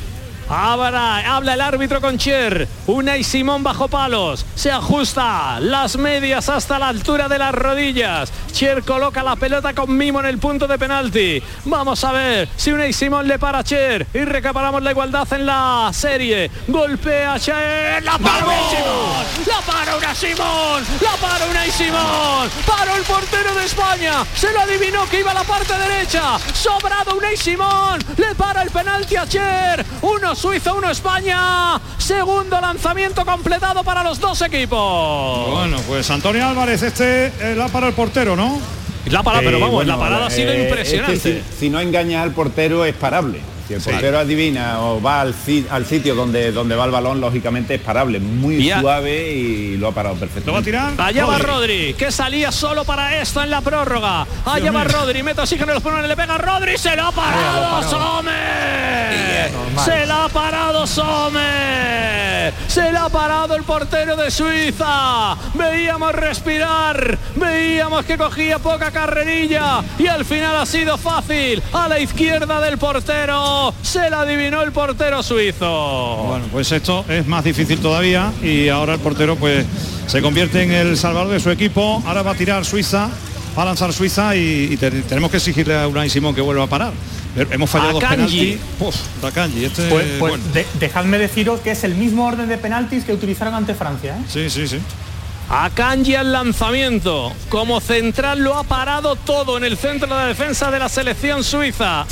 Ahora 0.48 1.34
habla 1.34 1.54
el 1.54 1.60
árbitro 1.60 2.00
con 2.00 2.19
Cher. 2.19 2.69
Una 2.87 3.16
y 3.16 3.25
Simón 3.25 3.64
bajo 3.64 3.88
palos. 3.88 4.46
Se 4.54 4.70
ajusta 4.70 5.58
las 5.58 5.96
medias 5.96 6.48
hasta 6.48 6.78
la 6.78 6.88
altura 6.88 7.28
de 7.28 7.38
las 7.38 7.52
rodillas. 7.52 8.32
Cher 8.52 8.84
coloca 8.84 9.25
la 9.25 9.34
pelota 9.34 9.75
con 9.75 9.96
mimo 9.96 10.20
en 10.20 10.26
el 10.26 10.38
punto 10.38 10.69
de 10.69 10.78
penalti. 10.78 11.43
Vamos 11.64 12.04
a 12.04 12.12
ver 12.12 12.48
si 12.56 12.70
Unai 12.70 12.93
Simón 12.93 13.26
le 13.26 13.38
para 13.40 13.58
a 13.58 13.64
Cher 13.64 14.06
y 14.14 14.20
recaparamos 14.20 14.82
la 14.82 14.93
igualdad 14.93 15.31
en 15.32 15.46
la 15.46 15.90
serie. 15.93 16.50
Golpea 16.69 17.40
Cher. 17.40 18.04
La 18.04 18.16
para 18.16 18.46
Unai 18.46 18.70
Simón. 18.70 19.46
La 19.46 19.72
para 19.72 19.96
Unai 19.96 20.14
Simón. 20.14 20.84
La 21.00 21.28
para 21.28 21.46
Unai 21.46 21.70
Simón. 21.72 22.50
Paró 22.64 22.96
el 22.96 23.02
portero 23.02 23.52
de 23.54 23.64
España. 23.64 24.25
Se 24.34 24.52
lo 24.52 24.60
adivinó 24.60 25.08
que 25.08 25.20
iba 25.20 25.32
a 25.32 25.34
la 25.34 25.44
parte 25.44 25.76
derecha. 25.76 26.38
Sobrado 26.54 27.16
Unai 27.16 27.37
Simón. 27.37 27.99
Le 28.16 28.34
para 28.37 28.62
el 28.62 28.70
penalti 28.70 29.16
a 29.16 29.26
Cher. 29.26 29.84
Uno 30.02 30.36
Suiza, 30.37 30.73
uno 30.75 30.91
España. 30.91 31.81
Segundo 31.99 32.61
lanzamiento 32.61 33.25
completado 33.25 33.83
para 33.83 34.03
los 34.05 34.21
dos 34.21 34.41
equipos. 34.43 35.50
Bueno, 35.50 35.79
pues 35.88 36.11
Antonio 36.11 36.47
Álvarez, 36.47 36.83
este 36.83 37.27
eh, 37.41 37.55
la 37.56 37.69
para 37.69 37.88
el 37.88 37.94
portero, 37.94 38.37
¿no? 38.37 38.61
La 39.06 39.23
parada, 39.23 39.43
pero 39.44 39.56
Eh, 39.59 39.61
vamos, 39.61 39.75
bueno, 39.77 39.93
la 39.97 39.99
parada 39.99 40.27
ha 40.27 40.31
sido 40.31 40.53
eh, 40.53 40.65
impresionante. 40.65 41.15
este, 41.15 41.43
si, 41.53 41.59
si 41.61 41.71
no 41.71 41.81
engaña 41.81 42.23
al 42.23 42.33
portero 42.33 42.85
es 42.85 42.94
parable. 42.94 43.41
Si 43.67 43.75
el 43.75 43.81
portero 43.81 44.19
adivina 44.21 44.81
o 44.81 45.00
va 45.03 45.23
al, 45.23 45.35
al 45.71 45.87
sitio 45.87 46.15
donde, 46.15 46.53
donde 46.53 46.77
va 46.77 46.85
el 46.85 46.93
balón, 46.93 47.21
lógicamente 47.21 47.75
es 47.75 47.81
parable. 47.81 48.21
Muy 48.21 48.62
Ya. 48.65 48.81
suave 48.81 49.33
y 49.33 49.77
lo 49.77 49.88
ha 49.88 49.93
parado 49.93 50.17
¿Lo 50.44 50.53
va 50.53 50.59
a 50.61 50.62
tirar? 50.62 50.93
Allá 50.99 51.25
va 51.27 51.38
Rodri. 51.38 51.94
Que 51.94 52.12
salía 52.12 52.53
solo 52.53 52.85
para 52.85 53.21
esto 53.21 53.43
en 53.43 53.50
la 53.50 53.61
prórroga. 53.62 54.25
Allá 54.44 54.71
va 54.71 54.85
mío. 54.85 54.93
Rodri, 54.93 55.23
mete 55.25 55.41
oxígeno 55.41 55.73
en 55.73 55.75
los 55.75 55.83
pulmones, 55.83 56.06
le 56.09 56.15
pega 56.15 56.38
Rodri, 56.38 56.79
se 56.79 56.94
lo 56.94 57.06
ha 57.06 57.12
parado 57.12 57.83
Sommer. 57.91 58.86
Se 59.84 60.06
la 60.06 60.25
ha 60.25 60.28
parado 60.28 60.87
Sommer. 60.87 62.52
Se 62.69 62.93
la 62.93 63.05
ha 63.05 63.08
parado 63.08 63.55
el 63.56 63.62
portero 63.62 64.17
de 64.17 64.31
Suiza. 64.31 65.37
Veíamos 65.55 66.12
respirar, 66.12 67.18
veíamos 67.37 68.04
que 68.04 68.16
cogía 68.16 68.59
poca 68.59 68.90
carrerilla 68.90 69.83
y 69.99 70.06
al 70.06 70.25
final 70.25 70.56
ha 70.56 70.66
sido 70.66 70.97
fácil. 70.99 71.62
A 71.73 71.88
la 71.88 71.99
izquierda 72.00 72.61
del 72.61 72.78
portero, 72.78 73.75
se 73.83 74.11
la 74.11 74.21
adivinó 74.21 74.62
el 74.62 74.73
portero 74.73 75.23
suizo. 75.23 76.25
Bueno, 76.28 76.45
pues 76.52 76.71
esto 76.73 77.04
es 77.09 77.26
más 77.26 77.45
difícil 77.45 77.78
todavía 77.80 78.33
y 78.42 78.68
ahora 78.68 78.95
el 78.95 79.00
portero 79.00 79.37
pues 79.37 79.64
se 80.06 80.23
convierte 80.23 80.62
en 80.62 80.73
el 80.73 80.97
salvador 80.97 81.28
de 81.33 81.40
su 81.40 81.50
equipo. 81.50 82.02
Ahora 82.06 82.23
va 82.23 82.33
a 82.33 82.35
tirar 82.35 82.64
Suiza, 82.64 83.09
va 83.59 83.62
a 83.62 83.66
lanzar 83.66 83.92
Suiza 83.92 84.35
y, 84.37 84.68
y 84.73 84.76
te- 84.76 84.90
tenemos 85.02 85.30
que 85.30 85.38
exigirle 85.38 85.78
a 85.78 85.88
Unai 85.88 86.09
Simón 86.11 86.35
que 86.35 86.40
vuelva 86.40 86.64
a 86.64 86.68
parar. 86.68 86.92
Hemos 87.37 87.71
fallado 87.71 87.93
dos 87.95 88.05
Akanji. 88.05 88.57
penaltis. 88.57 88.61
Uf, 88.81 89.25
Akanji, 89.25 89.64
este 89.64 89.88
Pues, 89.88 90.07
pues 90.19 90.19
bueno. 90.19 90.45
de- 90.52 90.66
dejadme 90.81 91.19
deciros 91.19 91.61
que 91.61 91.73
es 91.73 91.85
el 91.85 91.95
mismo 91.95 92.26
orden 92.26 92.49
de 92.49 92.57
penaltis 92.59 93.05
que 93.05 93.12
utilizaron 93.12 93.55
ante 93.55 93.75
Francia. 93.75 94.16
¿eh? 94.16 94.23
Sí, 94.28 94.50
sí, 94.50 94.66
sí. 94.66 94.78
A 95.49 95.71
Kanji 95.71 96.14
al 96.16 96.33
lanzamiento. 96.33 97.33
Como 97.49 97.81
central 97.81 98.40
lo 98.40 98.55
ha 98.59 98.64
parado 98.64 99.14
todo 99.16 99.57
en 99.59 99.64
el 99.64 99.76
centro 99.76 100.09
de 100.09 100.14
la 100.14 100.26
defensa 100.26 100.71
de 100.71 100.78
la 100.78 100.88
selección 100.88 101.45
suiza. 101.45 102.05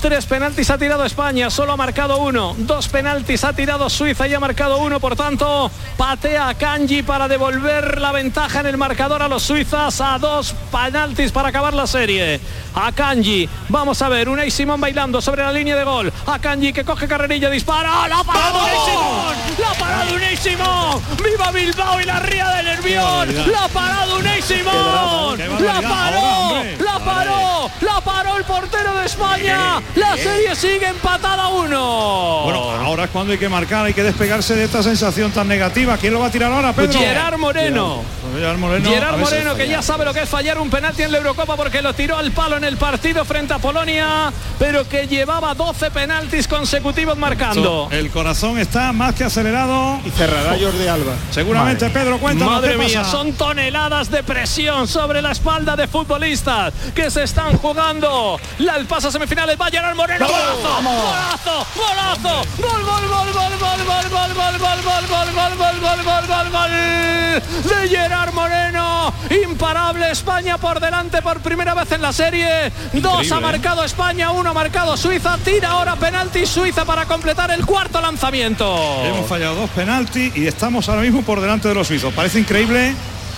Tres 0.00 0.24
penaltis 0.24 0.70
ha 0.70 0.78
tirado 0.78 1.04
España, 1.04 1.50
solo 1.50 1.72
ha 1.72 1.76
marcado 1.76 2.16
uno. 2.18 2.54
Dos 2.56 2.88
penaltis 2.88 3.44
ha 3.44 3.52
tirado 3.52 3.90
Suiza 3.90 4.26
y 4.26 4.32
ha 4.32 4.40
marcado 4.40 4.78
uno. 4.78 4.98
Por 4.98 5.14
tanto, 5.14 5.70
patea 5.98 6.48
a 6.48 6.54
Kanji 6.54 7.02
para 7.02 7.28
devolver 7.28 8.00
la 8.00 8.10
ventaja 8.10 8.60
en 8.60 8.66
el 8.66 8.78
marcador 8.78 9.22
a 9.22 9.28
los 9.28 9.42
suizas 9.42 10.00
a 10.00 10.18
dos 10.18 10.54
penaltis 10.72 11.30
para 11.32 11.48
acabar 11.48 11.74
la 11.74 11.86
serie. 11.86 12.40
A 12.74 12.92
Kanji, 12.92 13.46
vamos 13.68 14.00
a 14.00 14.08
ver, 14.08 14.30
Unai 14.30 14.50
Simón 14.50 14.80
bailando 14.80 15.20
sobre 15.20 15.42
la 15.42 15.52
línea 15.52 15.76
de 15.76 15.84
gol. 15.84 16.10
A 16.26 16.38
Kanji 16.38 16.72
que 16.72 16.82
coge 16.82 17.06
carrerilla, 17.06 17.50
dispara. 17.50 18.08
¡La 18.08 18.20
ha 18.20 18.24
parado 18.24 18.58
Unai 18.58 18.76
Simón! 18.86 19.36
¡La 19.58 19.70
ha 19.70 19.74
parado 19.74 20.14
Unai 20.14 20.36
Simón! 20.38 21.02
¡Viva 21.22 21.50
Bilbao 21.50 22.00
y 22.00 22.04
la 22.04 22.20
ría 22.20 22.48
del 22.48 22.64
Nervión! 22.66 23.52
¡La 23.52 23.64
ha 23.64 23.68
parado 23.68 24.16
Unai 24.18 24.40
Simón! 24.40 25.38
¡La 25.60 25.82
paró! 25.82 26.64
Hombre. 27.00 27.14
¡La 27.14 27.24
paró! 27.24 27.70
¡La 27.80 28.00
paró 28.00 28.36
el 28.36 28.44
portero 28.44 28.94
de 28.94 29.06
España! 29.06 29.82
La 29.96 30.16
serie 30.16 30.54
sigue 30.54 30.88
empatada 30.88 31.44
a 31.44 31.48
uno. 31.48 32.42
Bueno, 32.44 32.70
ahora 32.70 33.04
es 33.04 33.10
cuando 33.10 33.32
hay 33.32 33.38
que 33.38 33.48
marcar, 33.48 33.86
hay 33.86 33.94
que 33.94 34.02
despegarse 34.02 34.54
de 34.54 34.64
esta 34.64 34.82
sensación 34.82 35.32
tan 35.32 35.48
negativa. 35.48 35.96
¿Quién 35.96 36.12
lo 36.12 36.20
va 36.20 36.26
a 36.26 36.30
tirar 36.30 36.52
ahora, 36.52 36.72
Pedro? 36.72 36.98
Gerard 36.98 37.38
Moreno. 37.38 38.02
Gerard 38.22 38.29
Moreno, 38.58 38.90
Gerard 38.90 39.18
Moreno 39.18 39.54
que 39.54 39.68
ya 39.68 39.82
sabe 39.82 40.04
lo 40.04 40.14
que 40.14 40.22
es 40.22 40.28
fallar 40.28 40.58
un 40.58 40.70
penalti 40.70 41.02
en 41.02 41.12
la 41.12 41.18
Eurocopa 41.18 41.56
porque 41.56 41.82
lo 41.82 41.94
tiró 41.94 42.16
al 42.16 42.30
palo 42.32 42.56
en 42.56 42.64
el 42.64 42.76
partido 42.76 43.24
frente 43.24 43.54
a 43.54 43.58
Polonia, 43.58 44.32
pero 44.58 44.88
que 44.88 45.06
llevaba 45.06 45.54
12 45.54 45.90
penaltis 45.90 46.46
consecutivos 46.46 47.16
marcando. 47.16 47.88
El 47.90 48.10
corazón 48.10 48.58
está 48.58 48.92
más 48.92 49.14
que 49.14 49.24
acelerado. 49.24 50.00
Y 50.04 50.10
cerrará 50.10 50.56
Jordi 50.58 50.86
Alba. 50.86 51.14
Seguramente, 51.30 51.90
Pedro, 51.90 52.18
cuéntanos 52.18 52.54
Madre 52.54 52.72
qué 52.72 52.78
mía, 52.78 53.00
pasa. 53.00 53.10
son 53.10 53.32
toneladas 53.32 54.10
de 54.10 54.22
presión 54.22 54.86
sobre 54.86 55.22
la 55.22 55.32
espalda 55.32 55.76
de 55.76 55.88
futbolistas 55.88 56.72
que 56.94 57.10
se 57.10 57.24
están 57.24 57.56
jugando 57.58 58.38
la, 58.58 58.76
el 58.76 58.86
paso 58.86 59.08
a 59.08 59.12
semifinales. 59.12 59.56
Va 59.60 59.66
Gerard 59.70 59.96
Moreno, 59.96 60.26
golazo, 60.26 60.82
golazo, 60.82 61.66
golazo, 61.74 62.48
gol, 62.58 62.82
gol, 62.84 63.08
gol, 63.08 63.32
gol, 63.32 63.58
gol, 63.58 63.84
gol, 63.84 64.08
gol, 64.10 64.34
gol, 64.34 64.58
gol, 64.58 64.82
gol, 64.82 65.08
gol, 65.08 65.34
gol, 65.36 65.56
gol, 65.58 65.80
gol, 65.80 66.04
gol, 66.04 66.26
gol, 66.26 66.50
gol 66.50 67.20
de 67.40 67.88
Gerard 68.20 68.34
Moreno. 68.34 69.12
Imparable 69.30 70.10
España 70.10 70.58
por 70.58 70.78
delante 70.78 71.22
por 71.22 71.40
primera 71.40 71.72
vez 71.74 71.90
en 71.92 72.02
la 72.02 72.12
serie. 72.12 72.70
Dos 72.92 73.32
ha 73.32 73.38
¿eh? 73.38 73.40
marcado 73.40 73.82
España, 73.84 74.30
uno 74.30 74.50
ha 74.50 74.52
marcado 74.52 74.96
Suiza. 74.96 75.38
Tira 75.38 75.70
ahora 75.70 75.96
penalti 75.96 76.44
Suiza 76.44 76.84
para 76.84 77.06
completar 77.06 77.50
el 77.50 77.64
cuarto 77.64 78.00
lanzamiento. 78.00 78.76
Hemos 79.04 79.26
fallado 79.26 79.54
dos 79.54 79.70
penaltis 79.70 80.36
y 80.36 80.46
estamos 80.46 80.88
ahora 80.88 81.02
mismo 81.02 81.22
por 81.22 81.40
delante 81.40 81.68
de 81.68 81.74
los 81.74 81.86
suizos. 81.86 82.12
Parece 82.12 82.40
increíble. 82.40 82.94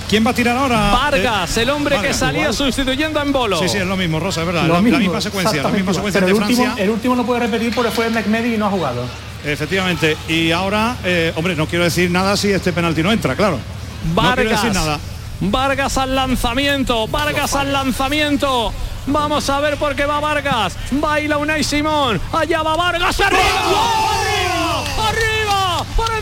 ¿Quién 0.08 0.26
va 0.26 0.30
a 0.30 0.34
tirar 0.34 0.56
ahora? 0.56 0.90
Vargas, 0.90 1.56
Eh, 1.56 1.62
el 1.62 1.70
hombre 1.70 1.98
que 2.00 2.12
salía 2.12 2.42
igual. 2.42 2.54
sustituyendo 2.54 3.20
a 3.20 3.22
Embolo. 3.22 3.58
Sí, 3.58 3.68
sí, 3.68 3.78
es 3.78 3.86
lo 3.86 3.96
mismo, 3.96 4.18
Rosa, 4.20 4.40
es 4.40 4.46
verdad. 4.46 4.66
La, 4.66 4.82
misma 4.82 5.20
secuencia, 5.20 5.62
la 5.62 5.70
misma 5.70 5.94
secuencia 5.94 6.20
Pero 6.20 6.36
el 6.36 6.42
último, 6.42 6.64
Francia. 6.64 6.84
el 6.84 6.90
último 6.90 7.16
no 7.16 7.24
puede 7.24 7.40
repetir 7.40 7.74
porque 7.74 7.90
fue 7.92 8.10
Mehmedi 8.10 8.54
y 8.54 8.58
no 8.58 8.66
ha 8.66 8.70
jugado. 8.70 9.04
Efectivamente. 9.44 10.16
Y 10.28 10.50
ahora, 10.50 10.96
eh, 11.04 11.32
hombre, 11.36 11.54
no 11.56 11.66
quiero 11.66 11.84
decir 11.84 12.10
nada 12.10 12.36
si 12.36 12.50
este 12.50 12.72
penalti 12.72 13.02
no 13.02 13.10
entra, 13.12 13.36
claro. 13.36 13.58
Vargas. 14.14 14.64
nada. 14.74 14.98
Vargas 15.40 15.98
al 15.98 16.14
lanzamiento. 16.14 17.08
Vargas 17.08 17.54
al 17.54 17.72
lanzamiento. 17.72 18.72
Vamos 19.06 19.50
a 19.50 19.60
ver 19.60 19.76
por 19.76 19.96
qué 19.96 20.06
va 20.06 20.20
Vargas. 20.20 20.76
Baila 20.90 21.38
Unai 21.38 21.64
Simón. 21.64 22.20
Allá 22.32 22.62
va 22.62 22.76
Vargas. 22.76 23.20
¡Arriba! 23.20 23.40
¡Arriba! 23.40 25.08
¡Arriba! 25.08 25.61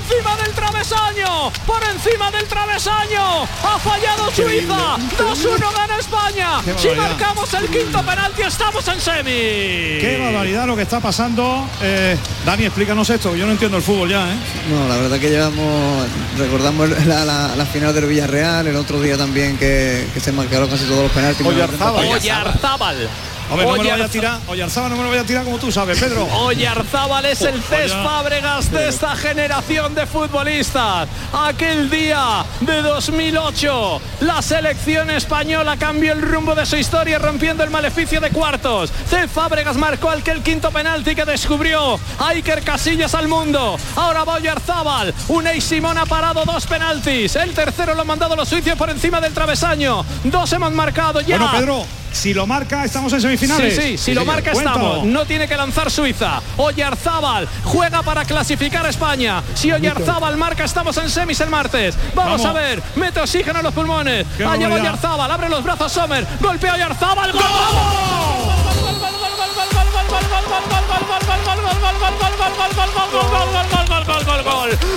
Por 0.00 0.16
encima 0.16 0.37
del 0.37 0.52
travesaño. 0.54 1.52
Por 1.66 1.83
encima 1.85 2.30
del 2.30 2.45
travesaño. 2.47 3.42
Ha 3.42 3.78
fallado 3.78 4.30
Suiza. 4.30 4.97
2-1 5.19 5.75
gana 5.76 5.97
España. 5.99 6.49
Si 6.78 6.88
marcamos 6.88 7.52
el 7.54 7.69
quinto 7.69 8.02
penalti 8.02 8.42
estamos 8.42 8.87
en 8.88 9.00
semi. 9.00 9.30
Qué 9.30 10.19
barbaridad 10.23 10.66
lo 10.66 10.76
que 10.76 10.83
está 10.83 11.00
pasando. 11.00 11.66
Eh, 11.83 12.16
Dani, 12.47 12.64
explícanos 12.64 13.09
esto. 13.11 13.37
Yo 13.37 13.45
no 13.47 13.52
entiendo 13.52 13.76
el 13.76 13.83
fútbol 13.83 14.09
ya, 14.09 14.30
¿eh? 14.33 14.37
No, 14.71 14.88
la 14.88 14.97
verdad 14.97 15.19
que 15.19 15.28
llevamos, 15.28 16.07
recordamos 16.38 16.88
la, 17.07 17.25
la- 17.25 17.54
la 17.57 17.66
final 17.66 17.95
del 17.95 18.07
Villarreal, 18.07 18.66
el 18.66 18.76
otro 18.76 19.00
día 19.00 19.16
también 19.19 19.59
que, 19.59 20.09
que 20.14 20.21
se 20.21 20.33
marcaron 20.33 20.69
casi 20.69 20.85
todos 20.85 21.02
los 21.04 21.12
penaltis. 21.12 21.47
Oyarzábal. 21.47 22.07
Oyarzábal. 22.07 23.09
Hombre, 23.50 23.66
no 23.66 23.73
me 23.73 23.85
lo 23.85 23.90
vaya 23.90 24.04
a 24.04 24.09
tirar. 24.09 24.38
Oyarzábal 24.47 24.90
no 24.90 24.97
me 24.97 25.02
lo 25.02 25.09
vaya 25.11 25.23
a 25.23 25.25
tirar 25.25 25.45
como 25.45 25.59
tú 25.59 25.73
sabes, 25.73 25.99
Pedro. 25.99 26.25
Oyarzábal 26.33 27.26
es 27.26 27.42
el 27.42 27.61
Cés. 27.62 27.92
Fábregas 27.92 28.71
de 28.71 28.88
esta 28.88 29.16
generación 29.16 29.95
de 29.95 30.07
futbolistas. 30.07 31.09
Aquel 31.33 31.90
día 31.90 32.45
de 32.61 32.83
2008, 32.83 34.00
la 34.21 34.40
selección 34.42 35.11
española 35.11 35.76
cambió 35.76 36.12
el 36.12 36.23
rumbo 36.23 36.54
de 36.54 36.64
su 36.66 36.76
historia 36.76 37.19
rompiendo 37.19 37.64
el 37.64 37.71
maleficio 37.71 38.21
de 38.21 38.30
cuartos. 38.30 38.90
Cés 39.09 39.30
Fábregas 39.30 39.76
marcó 39.76 40.11
aquel 40.11 40.42
quinto 40.42 40.71
penalti 40.71 41.14
que 41.14 41.25
descubrió 41.25 41.99
a 42.19 42.28
Iker 42.28 42.62
Casillas 42.62 43.14
al 43.14 43.28
mundo. 43.28 43.76
Ahora 43.97 44.25
va 44.25 44.35
Oyarzábal. 44.35 45.12
Unai 45.28 45.61
Simón 45.61 45.99
ha 45.99 46.07
parado 46.07 46.45
dos 46.45 46.66
penaltis. 46.66 47.37
El 47.37 47.52
tercero 47.52 47.95
lo 47.95 48.02
han 48.02 48.07
mandado 48.07 48.37
los 48.37 48.49
suizos 48.49 48.76
por 48.76 48.90
encima 48.90 49.21
del 49.21 49.33
travesaño. 49.33 50.04
Dos 50.25 50.52
hemos 50.52 50.73
marcado 50.73 51.21
ya. 51.21 51.38
Bueno, 51.38 51.52
Pedro, 51.52 52.00
si 52.12 52.35
lo 52.35 52.47
marca, 52.47 52.85
estamos 52.85 53.12
en 53.12 53.21
semifinales. 53.21 53.75
Sí, 53.75 53.83
sí, 53.83 53.99
si 53.99 54.14
lo 54.14 54.23
señor. 54.23 54.35
marca 54.35 54.52
estamos. 54.52 55.05
No 55.05 55.25
tiene 55.26 55.49
que 55.49 55.57
lanzar 55.57 55.90
Suiza. 55.90 56.40
Oyarzábal 56.57 57.49
juega 57.64 58.02
para 58.02 58.25
clasificar 58.25 58.85
a 58.85 58.90
España. 58.90 59.43
Si 59.55 59.73
Oyarzábal 59.73 60.37
marca, 60.37 60.64
estamos 60.64 60.97
en 60.99 61.11
semis 61.11 61.40
el 61.40 61.50
martes. 61.50 61.97
Vamos, 62.14 62.43
Vamos. 62.43 62.47
a 62.47 62.52
ver. 62.52 62.83
Mete 62.97 63.21
oxígeno 63.21 63.59
en 63.59 63.64
los 63.64 63.75
pulmones. 63.75 64.26
Allá 64.38 64.69
va. 64.69 64.75
Oyarzábal. 64.76 65.31
Abre 65.31 65.49
los 65.49 65.62
brazos 65.62 65.93
Sommer. 65.93 66.26
Golpea 66.40 66.75
Oyarzábal. 66.75 67.33
¡Gol! 67.33 67.40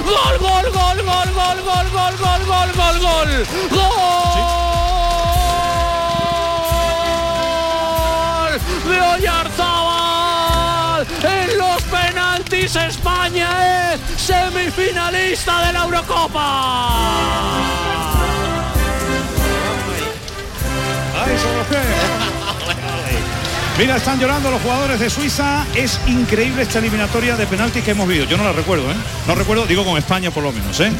Gol, 0.06 0.40
gol, 0.40 0.72
gol, 0.72 1.04
gol, 1.04 1.04
gol, 1.04 1.04
gol, 1.04 1.34
gol, 1.34 1.62
gol, 1.64 1.88
gol, 1.92 2.18
gol, 2.18 2.44
gol, 2.46 2.72
gol, 2.76 3.00
gol, 3.00 3.70
gol 3.70 4.23
España 12.76 13.94
es 13.94 14.22
semifinalista 14.22 15.68
de 15.68 15.74
la 15.74 15.84
Eurocopa. 15.84 17.44
Mira, 23.78 23.96
están 23.98 24.20
llorando 24.20 24.52
los 24.52 24.62
jugadores 24.62 25.00
de 25.00 25.10
Suiza. 25.10 25.66
Es 25.76 26.00
increíble 26.08 26.62
esta 26.62 26.80
eliminatoria 26.80 27.36
de 27.36 27.48
penaltis 27.48 27.84
que 27.84 27.92
hemos 27.92 28.08
vivido. 28.08 28.26
Yo 28.26 28.38
no 28.38 28.44
la 28.44 28.54
recuerdo, 28.54 28.90
¿eh? 28.92 28.96
No 29.28 29.34
recuerdo, 29.34 29.66
digo 29.66 29.84
con 29.84 29.98
España 29.98 30.30
por 30.30 30.44
lo 30.44 30.52
menos, 30.52 30.80
¿eh? 30.80 30.92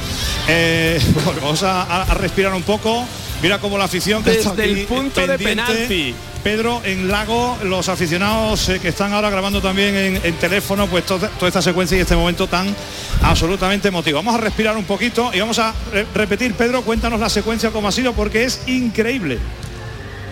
Eh, 0.48 1.00
vamos 1.42 1.62
a, 1.64 2.06
respirar 2.16 2.54
un 2.54 2.64
poco. 2.64 3.06
Mira 3.42 3.60
cómo 3.60 3.78
la 3.78 3.86
afición 3.86 4.24
que 4.24 4.32
está 4.32 4.52
Desde 4.52 4.66
el 4.66 4.78
aquí 4.78 4.86
punto 4.86 5.28
de 5.28 5.38
penalti. 5.38 6.16
Pedro, 6.44 6.82
en 6.84 7.08
Lago, 7.08 7.58
los 7.64 7.88
aficionados 7.88 8.68
eh, 8.68 8.80
que 8.80 8.90
están 8.90 9.14
ahora 9.14 9.30
grabando 9.30 9.62
también 9.62 9.96
en, 9.96 10.34
teléfono, 10.36 10.88
pues 10.88 11.06
to- 11.06 11.18
toda 11.18 11.48
esta 11.48 11.62
secuencia 11.62 11.98
y 11.98 12.02
este 12.02 12.16
momento 12.18 12.48
tan 12.48 12.76
absolutamente 13.22 13.88
emotivo. 13.88 14.18
Vamos 14.18 14.36
a 14.36 14.40
respirar 14.40 14.76
un 14.76 14.84
poquito 14.84 15.32
y 15.34 15.40
vamos 15.40 15.58
a 15.60 15.74
re- 15.94 16.06
repetir, 16.14 16.54
Pedro, 16.56 16.82
cuéntanos 16.82 17.20
la 17.22 17.30
secuencia 17.30 17.72
como 17.72 17.88
ha 17.88 17.92
sido, 17.94 18.12
porque 18.14 18.44
es 18.44 18.62
increíble. 18.68 19.40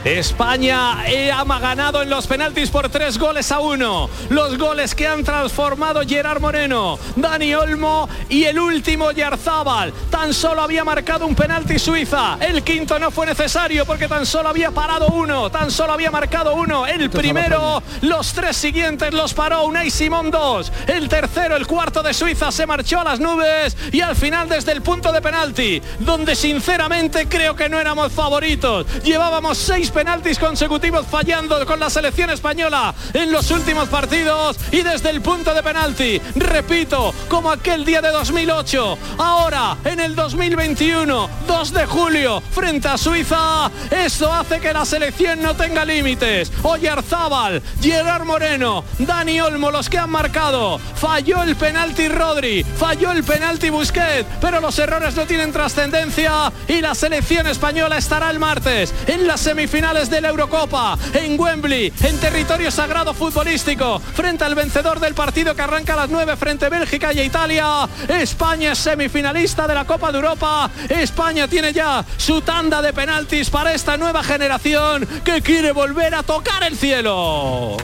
España 0.04 1.02
ha 1.02 1.60
ganado 1.60 2.02
en 2.02 2.10
los 2.10 2.26
penaltis 2.26 2.70
por 2.72 2.90
tres 2.90 3.20
goles 3.20 3.52
a 3.52 3.60
uno. 3.60 4.10
Los 4.30 4.58
goles 4.58 4.96
que 4.96 5.08
han 5.08 5.24
transformado 5.24 6.02
Gerard 6.08 6.42
Moreno, 6.42 6.98
Dani 7.16 7.54
Olmo 7.54 8.10
y 8.28 8.46
el 8.46 8.60
último 8.60 9.12
Yarzábal. 9.12 9.94
Tan 10.10 10.34
solo 10.34 10.64
había 10.64 10.84
marcado 10.84 11.28
un 11.28 11.36
penalti 11.36 11.78
Suiza. 11.78 12.38
El 12.40 12.64
quinto 12.64 12.98
no 12.98 13.12
fue 13.12 13.28
necesario 13.28 13.86
porque 13.86 14.08
tan 14.08 14.26
solo 14.26 14.50
había 14.50 14.72
parado 14.72 15.08
uno. 15.08 15.52
Tan 15.52 15.70
solo 15.70 15.94
había 15.94 16.10
marcado 16.10 16.56
uno. 16.56 16.88
El 16.88 17.10
primero, 17.12 17.84
los 18.02 18.34
tres 18.34 18.58
siguientes 18.58 19.14
los 19.14 19.34
paró 19.36 19.66
Unai 19.66 19.92
Simón 19.92 20.32
dos. 20.32 20.72
El 20.88 21.10
tercero, 21.10 21.56
el 21.56 21.68
cuarto 21.68 22.02
de 22.02 22.14
Suiza 22.14 22.52
se 22.52 22.66
marchó 22.66 23.00
a 23.02 23.04
las 23.04 23.20
nubes 23.20 23.78
y 23.92 24.02
al 24.02 24.16
final 24.16 24.50
desde 24.50 24.72
el 24.72 24.82
punto 24.82 25.12
de 25.12 25.22
penalti, 25.22 25.82
donde 26.00 26.36
sinceramente 26.36 27.28
creo 27.28 27.56
que 27.56 27.70
no 27.70 27.80
éramos 27.80 28.12
favoritos. 28.12 28.88
Llevábamos 29.04 29.58
seis 29.60 29.91
penaltis 29.92 30.40
consecutivos 30.40 31.06
fallando 31.08 31.66
con 31.66 31.80
la 31.80 31.90
selección 31.90 32.30
española 32.30 32.94
en 33.14 33.32
los 33.32 33.52
últimos 33.52 33.90
partidos 33.90 34.58
y 34.72 34.82
desde 34.82 35.10
el 35.10 35.22
punto 35.22 35.54
de 35.54 35.64
penalti, 35.64 36.22
repito, 36.36 37.14
como 37.28 37.52
aquel 37.52 37.86
día 37.86 38.02
de 38.02 38.10
2008, 38.10 38.98
ahora 39.18 39.78
en 39.84 40.00
el 40.00 40.16
2021, 40.16 41.30
2 41.48 41.74
de 41.74 41.86
julio, 41.86 42.42
frente 42.52 42.88
a 42.88 42.98
Suiza, 42.98 43.70
esto 43.90 44.32
hace 44.32 44.60
que 44.60 44.74
la 44.74 44.86
selección 44.86 45.42
no 45.42 45.56
tenga 45.56 45.86
límites. 45.86 46.52
Oyarzábal, 46.64 47.62
Gerard 47.82 48.26
Moreno, 48.26 48.84
Dani 49.00 49.42
Olmo, 49.42 49.72
los 49.72 49.90
que 49.90 49.98
han 49.98 50.10
marcado. 50.10 50.80
Falló 50.96 51.44
el 51.44 51.56
penalti 51.56 52.08
Rodri, 52.08 52.64
falló 52.64 53.12
el 53.12 53.24
penalti 53.24 53.70
Busquets, 53.70 54.28
pero 54.40 54.62
los 54.62 54.78
errores 54.80 55.16
no 55.16 55.26
tienen 55.26 55.52
trascendencia 55.52 56.52
y 56.68 56.82
la 56.82 56.96
selección 56.96 57.48
española 57.48 57.98
estará 57.98 58.30
el 58.30 58.40
martes 58.40 58.94
en 59.08 59.28
las 59.28 59.42
semifinales 59.82 60.12
de 60.12 60.22
la 60.22 60.30
Eurocopa, 60.30 60.96
en 61.14 61.40
Wembley, 61.40 61.92
en 62.04 62.20
territorio 62.20 62.70
sagrado 62.70 63.16
futbolístico, 63.16 64.00
frente 64.00 64.44
al 64.44 64.54
vencedor 64.54 65.00
del 65.00 65.16
partido 65.16 65.56
que 65.56 65.62
arranca 65.64 65.94
a 65.94 65.96
las 65.96 66.10
9 66.10 66.38
frente 66.38 66.68
a 66.68 66.70
Bélgica 66.70 67.12
y 67.14 67.22
Italia. 67.22 67.90
España 68.08 68.74
es 68.74 68.78
semifinalista 68.78 69.68
de 69.68 69.74
la 69.74 69.86
Copa 69.86 70.12
de 70.12 70.20
Europa. 70.20 70.70
España 70.88 71.48
tiene 71.48 71.74
ya 71.74 72.06
su 72.16 72.42
tanda 72.42 72.80
de 72.84 72.94
penaltis 72.94 73.50
para 73.50 73.74
esta 73.74 73.98
nueva 73.98 74.24
generación 74.24 75.08
que 75.24 75.42
quiere 75.42 75.72
volver 75.72 76.14
a 76.14 76.22
tocar 76.22 76.64
el 76.64 76.78
cielo. 76.78 77.78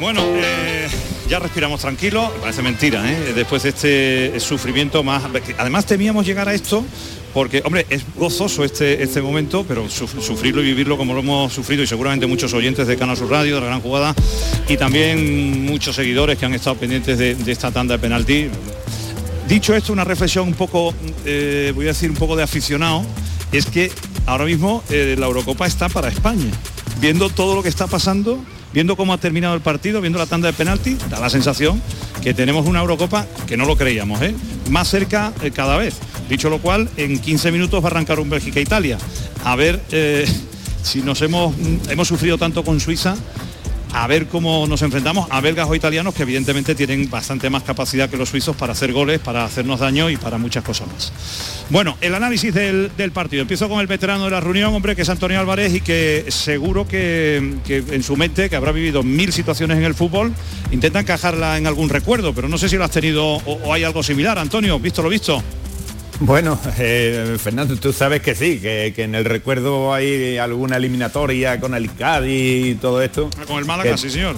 Bueno, 0.00 0.22
eh, 0.24 0.77
ya 1.28 1.38
respiramos 1.38 1.80
tranquilo, 1.80 2.32
parece 2.40 2.62
mentira, 2.62 3.10
¿eh? 3.10 3.32
después 3.34 3.62
de 3.62 3.68
este 3.68 4.40
sufrimiento 4.40 5.02
más... 5.02 5.22
Además 5.58 5.84
temíamos 5.84 6.24
llegar 6.24 6.48
a 6.48 6.54
esto 6.54 6.84
porque, 7.34 7.60
hombre, 7.64 7.86
es 7.90 8.02
gozoso 8.16 8.64
este, 8.64 9.02
este 9.02 9.20
momento, 9.20 9.64
pero 9.68 9.88
sufrirlo 9.90 10.62
y 10.62 10.64
vivirlo 10.64 10.96
como 10.96 11.12
lo 11.12 11.20
hemos 11.20 11.52
sufrido 11.52 11.82
y 11.82 11.86
seguramente 11.86 12.26
muchos 12.26 12.54
oyentes 12.54 12.86
de 12.86 12.96
Canal 12.96 13.16
Sur 13.16 13.30
Radio, 13.30 13.56
de 13.56 13.60
la 13.60 13.66
Gran 13.66 13.80
Jugada, 13.80 14.14
y 14.68 14.78
también 14.78 15.66
muchos 15.66 15.94
seguidores 15.94 16.38
que 16.38 16.46
han 16.46 16.54
estado 16.54 16.76
pendientes 16.76 17.18
de, 17.18 17.36
esta 17.46 17.70
tanda 17.70 17.96
de 17.96 18.00
penalti. 18.00 18.48
Dicho 19.46 19.74
esto, 19.74 19.92
una 19.92 20.04
reflexión 20.04 20.48
un 20.48 20.54
poco, 20.54 20.94
eh, 21.26 21.72
voy 21.74 21.84
a 21.84 21.88
decir 21.88 22.10
un 22.10 22.16
poco 22.16 22.36
de 22.36 22.42
aficionado, 22.42 23.04
es 23.52 23.66
que 23.66 23.92
ahora 24.24 24.46
mismo 24.46 24.82
eh, 24.88 25.14
la 25.18 25.26
Eurocopa 25.26 25.66
está 25.66 25.90
para 25.90 26.08
España. 26.08 26.50
Viendo 27.00 27.28
todo 27.28 27.54
lo 27.54 27.62
que 27.62 27.68
está 27.68 27.86
pasando, 27.86 28.42
viendo 28.72 28.96
cómo 28.96 29.12
ha 29.12 29.18
terminado 29.18 29.54
el 29.54 29.60
partido, 29.60 30.00
viendo 30.00 30.18
la 30.18 30.26
tanda 30.26 30.48
de 30.48 30.52
penalti, 30.52 30.96
da 31.10 31.20
la 31.20 31.30
sensación 31.30 31.80
que 32.22 32.34
tenemos 32.34 32.66
una 32.66 32.80
Eurocopa 32.80 33.26
que 33.46 33.56
no 33.56 33.64
lo 33.64 33.76
creíamos, 33.76 34.20
¿eh? 34.22 34.34
más 34.70 34.88
cerca 34.88 35.32
eh, 35.42 35.50
cada 35.50 35.76
vez. 35.76 35.96
Dicho 36.28 36.50
lo 36.50 36.58
cual, 36.58 36.88
en 36.96 37.18
15 37.18 37.52
minutos 37.52 37.82
va 37.82 37.88
a 37.88 37.90
arrancar 37.92 38.20
un 38.20 38.28
Bélgica-Italia. 38.28 38.98
A 39.44 39.56
ver 39.56 39.80
si 40.82 41.00
nos 41.00 41.22
hemos, 41.22 41.54
hemos 41.88 42.08
sufrido 42.08 42.36
tanto 42.38 42.64
con 42.64 42.80
Suiza 42.80 43.16
a 43.92 44.06
ver 44.06 44.26
cómo 44.26 44.66
nos 44.66 44.82
enfrentamos 44.82 45.26
a 45.30 45.40
belgas 45.40 45.68
o 45.68 45.74
italianos 45.74 46.14
que 46.14 46.22
evidentemente 46.22 46.74
tienen 46.74 47.08
bastante 47.10 47.50
más 47.50 47.62
capacidad 47.62 48.08
que 48.08 48.16
los 48.16 48.28
suizos 48.28 48.56
para 48.56 48.72
hacer 48.72 48.92
goles, 48.92 49.18
para 49.20 49.44
hacernos 49.44 49.80
daño 49.80 50.10
y 50.10 50.16
para 50.16 50.38
muchas 50.38 50.64
cosas 50.64 50.88
más. 50.88 51.12
Bueno, 51.70 51.96
el 52.00 52.14
análisis 52.14 52.52
del, 52.54 52.90
partido. 53.12 53.42
Empiezo 53.42 53.68
con 53.68 53.80
el 53.80 53.86
veterano 53.86 54.24
de 54.24 54.30
la 54.30 54.40
reunión, 54.40 54.74
hombre, 54.74 54.94
que 54.94 55.02
es 55.02 55.08
Antonio 55.08 55.40
Álvarez 55.40 55.74
y 55.74 55.80
que 55.80 56.26
seguro 56.28 56.86
que, 56.86 57.36
en 57.68 58.02
su 58.02 58.16
mente, 58.16 58.50
que 58.50 58.56
habrá 58.56 58.72
vivido 58.72 59.02
mil 59.02 59.32
situaciones 59.32 59.78
en 59.78 59.84
el 59.84 59.94
fútbol, 59.94 60.32
intenta 60.70 61.00
encajarla 61.00 61.56
en 61.58 61.66
algún 61.66 61.88
recuerdo, 61.88 62.34
pero 62.34 62.48
no 62.48 62.58
sé 62.58 62.68
si 62.68 62.76
lo 62.76 62.84
has 62.84 62.90
tenido 62.90 63.24
o, 63.24 63.60
o 63.64 63.72
hay 63.72 63.84
algo 63.84 64.02
similar. 64.02 64.38
Antonio, 64.38 64.78
visto 64.78 65.02
lo 65.02 65.08
visto. 65.08 65.42
Bueno, 66.20 66.58
eh, 66.78 67.36
Fernando, 67.38 67.76
tú 67.76 67.92
sabes 67.92 68.20
que 68.22 68.34
sí, 68.34 68.58
que, 68.58 68.92
en 68.96 69.14
el 69.14 69.24
recuerdo 69.24 69.94
hay 69.94 70.36
alguna 70.36 70.76
eliminatoria 70.76 71.60
con 71.60 71.74
el 71.74 71.94
Cádiz 71.94 72.66
y 72.66 72.74
todo 72.74 73.00
esto. 73.02 73.30
Ah, 73.38 73.44
con 73.46 73.58
el 73.58 73.64
Málaga, 73.64 73.96
sí 73.96 74.10
señor. 74.10 74.34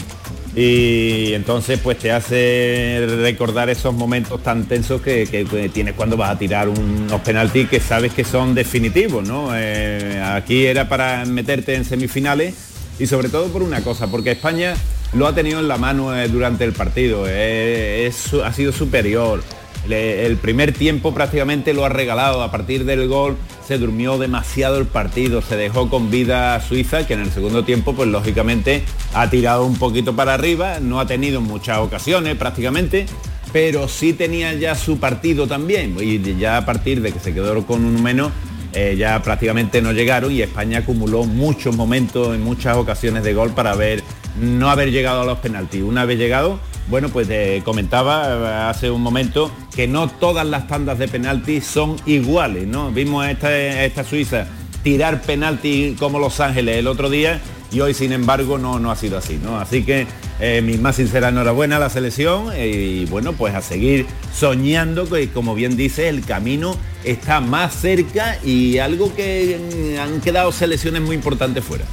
Y 0.54 1.32
entonces 1.32 1.78
pues 1.82 1.98
te 1.98 2.10
hace 2.10 3.06
recordar 3.22 3.70
esos 3.70 3.94
momentos 3.94 4.42
tan 4.42 4.64
tensos 4.64 5.00
que, 5.00 5.70
tienes 5.72 5.94
cuando 5.94 6.18
vas 6.18 6.30
a 6.30 6.38
tirar 6.38 6.68
unos 6.68 7.20
penaltis 7.22 7.68
que 7.68 7.80
sabes 7.80 8.12
que 8.12 8.24
son 8.24 8.54
definitivos, 8.54 9.26
¿no? 9.26 9.50
Eh, 9.54 10.20
aquí 10.22 10.66
era 10.66 10.88
para 10.88 11.24
meterte 11.24 11.76
en 11.76 11.84
semifinales 11.86 12.54
y 12.98 13.06
sobre 13.06 13.30
todo 13.30 13.46
por 13.46 13.62
una 13.62 13.80
cosa, 13.80 14.08
porque 14.08 14.32
España 14.32 14.74
lo 15.14 15.26
ha 15.26 15.34
tenido 15.34 15.60
en 15.60 15.68
la 15.68 15.78
mano 15.78 16.14
eh, 16.14 16.28
durante 16.28 16.64
el 16.64 16.72
partido, 16.72 17.24
ha 17.24 18.52
sido 18.52 18.72
superior 18.72 19.42
el 19.88 20.36
primer 20.36 20.72
tiempo 20.72 21.14
prácticamente 21.14 21.72
lo 21.74 21.84
ha 21.84 21.88
regalado. 21.88 22.42
A 22.42 22.50
partir 22.50 22.84
del 22.84 23.08
gol 23.08 23.36
se 23.66 23.78
durmió 23.78 24.18
demasiado 24.18 24.78
el 24.78 24.86
partido, 24.86 25.42
se 25.42 25.56
dejó 25.56 25.88
con 25.88 26.10
vida 26.10 26.54
a 26.54 26.60
Suiza, 26.60 27.06
que 27.06 27.14
en 27.14 27.20
el 27.20 27.30
segundo 27.30 27.64
tiempo, 27.64 27.94
pues 27.94 28.08
lógicamente 28.08 28.82
ha 29.14 29.30
tirado 29.30 29.64
un 29.64 29.76
poquito 29.76 30.14
para 30.14 30.34
arriba, 30.34 30.80
no 30.80 31.00
ha 31.00 31.06
tenido 31.06 31.40
muchas 31.40 31.78
ocasiones 31.78 32.36
prácticamente, 32.36 33.06
pero 33.52 33.88
sí 33.88 34.12
tenía 34.12 34.52
ya 34.54 34.74
su 34.74 34.98
partido 34.98 35.46
también. 35.46 35.96
Y 36.00 36.20
ya 36.38 36.56
a 36.56 36.66
partir 36.66 37.00
de 37.00 37.12
que 37.12 37.20
se 37.20 37.32
quedó 37.32 37.64
con 37.66 37.84
un 37.84 38.02
menos, 38.02 38.32
eh, 38.72 38.94
ya 38.96 39.20
prácticamente 39.22 39.82
no 39.82 39.90
llegaron 39.92 40.30
y 40.30 40.42
España 40.42 40.78
acumuló 40.78 41.24
muchos 41.24 41.74
momentos 41.74 42.34
en 42.34 42.42
muchas 42.42 42.76
ocasiones 42.76 43.24
de 43.24 43.34
gol 43.34 43.50
para 43.50 43.74
ver 43.74 44.04
no 44.38 44.70
haber 44.70 44.90
llegado 44.90 45.22
a 45.22 45.24
los 45.24 45.38
penaltis. 45.38 45.82
Una 45.82 46.04
vez 46.04 46.18
llegado, 46.18 46.60
bueno, 46.88 47.08
pues 47.08 47.28
comentaba 47.64 48.28
eh, 48.28 48.68
hace 48.68 48.90
un 48.90 49.02
momento 49.02 49.50
que 49.74 49.86
no 49.86 50.08
todas 50.08 50.46
las 50.46 50.66
tandas 50.66 50.98
de 50.98 51.08
penaltis 51.08 51.64
son 51.64 51.96
iguales, 52.06 52.66
¿no? 52.66 52.90
Vimos 52.90 53.24
a 53.24 53.30
esta, 53.30 54.04
Suiza 54.04 54.46
tirar 54.82 55.22
penalti 55.22 55.94
como 55.98 56.18
Los 56.18 56.40
Ángeles 56.40 56.78
el 56.78 56.86
otro 56.86 57.10
día 57.10 57.40
y 57.70 57.80
hoy 57.80 57.94
sin 57.94 58.12
embargo 58.12 58.58
no, 58.58 58.78
no 58.78 58.90
ha 58.90 58.96
sido 58.96 59.18
así, 59.18 59.38
¿no? 59.42 59.58
Así 59.58 59.84
que 59.84 60.06
eh, 60.40 60.62
mi 60.62 60.78
más 60.78 60.96
sincera 60.96 61.28
enhorabuena 61.28 61.76
a 61.76 61.78
la 61.78 61.90
selección 61.90 62.48
y 62.58 63.04
bueno, 63.06 63.34
pues 63.34 63.54
a 63.54 63.60
seguir 63.60 64.06
soñando 64.34 65.08
que 65.08 65.28
como 65.28 65.54
bien 65.54 65.76
dice 65.76 66.08
el 66.08 66.24
camino 66.24 66.76
está 67.04 67.40
más 67.40 67.74
cerca 67.74 68.38
y 68.44 68.78
algo 68.78 69.14
que 69.14 69.94
mm, 69.96 70.00
han 70.00 70.20
quedado 70.20 70.50
selecciones 70.50 71.02
muy 71.02 71.14
importantes 71.14 71.62
fuera. 71.62 71.84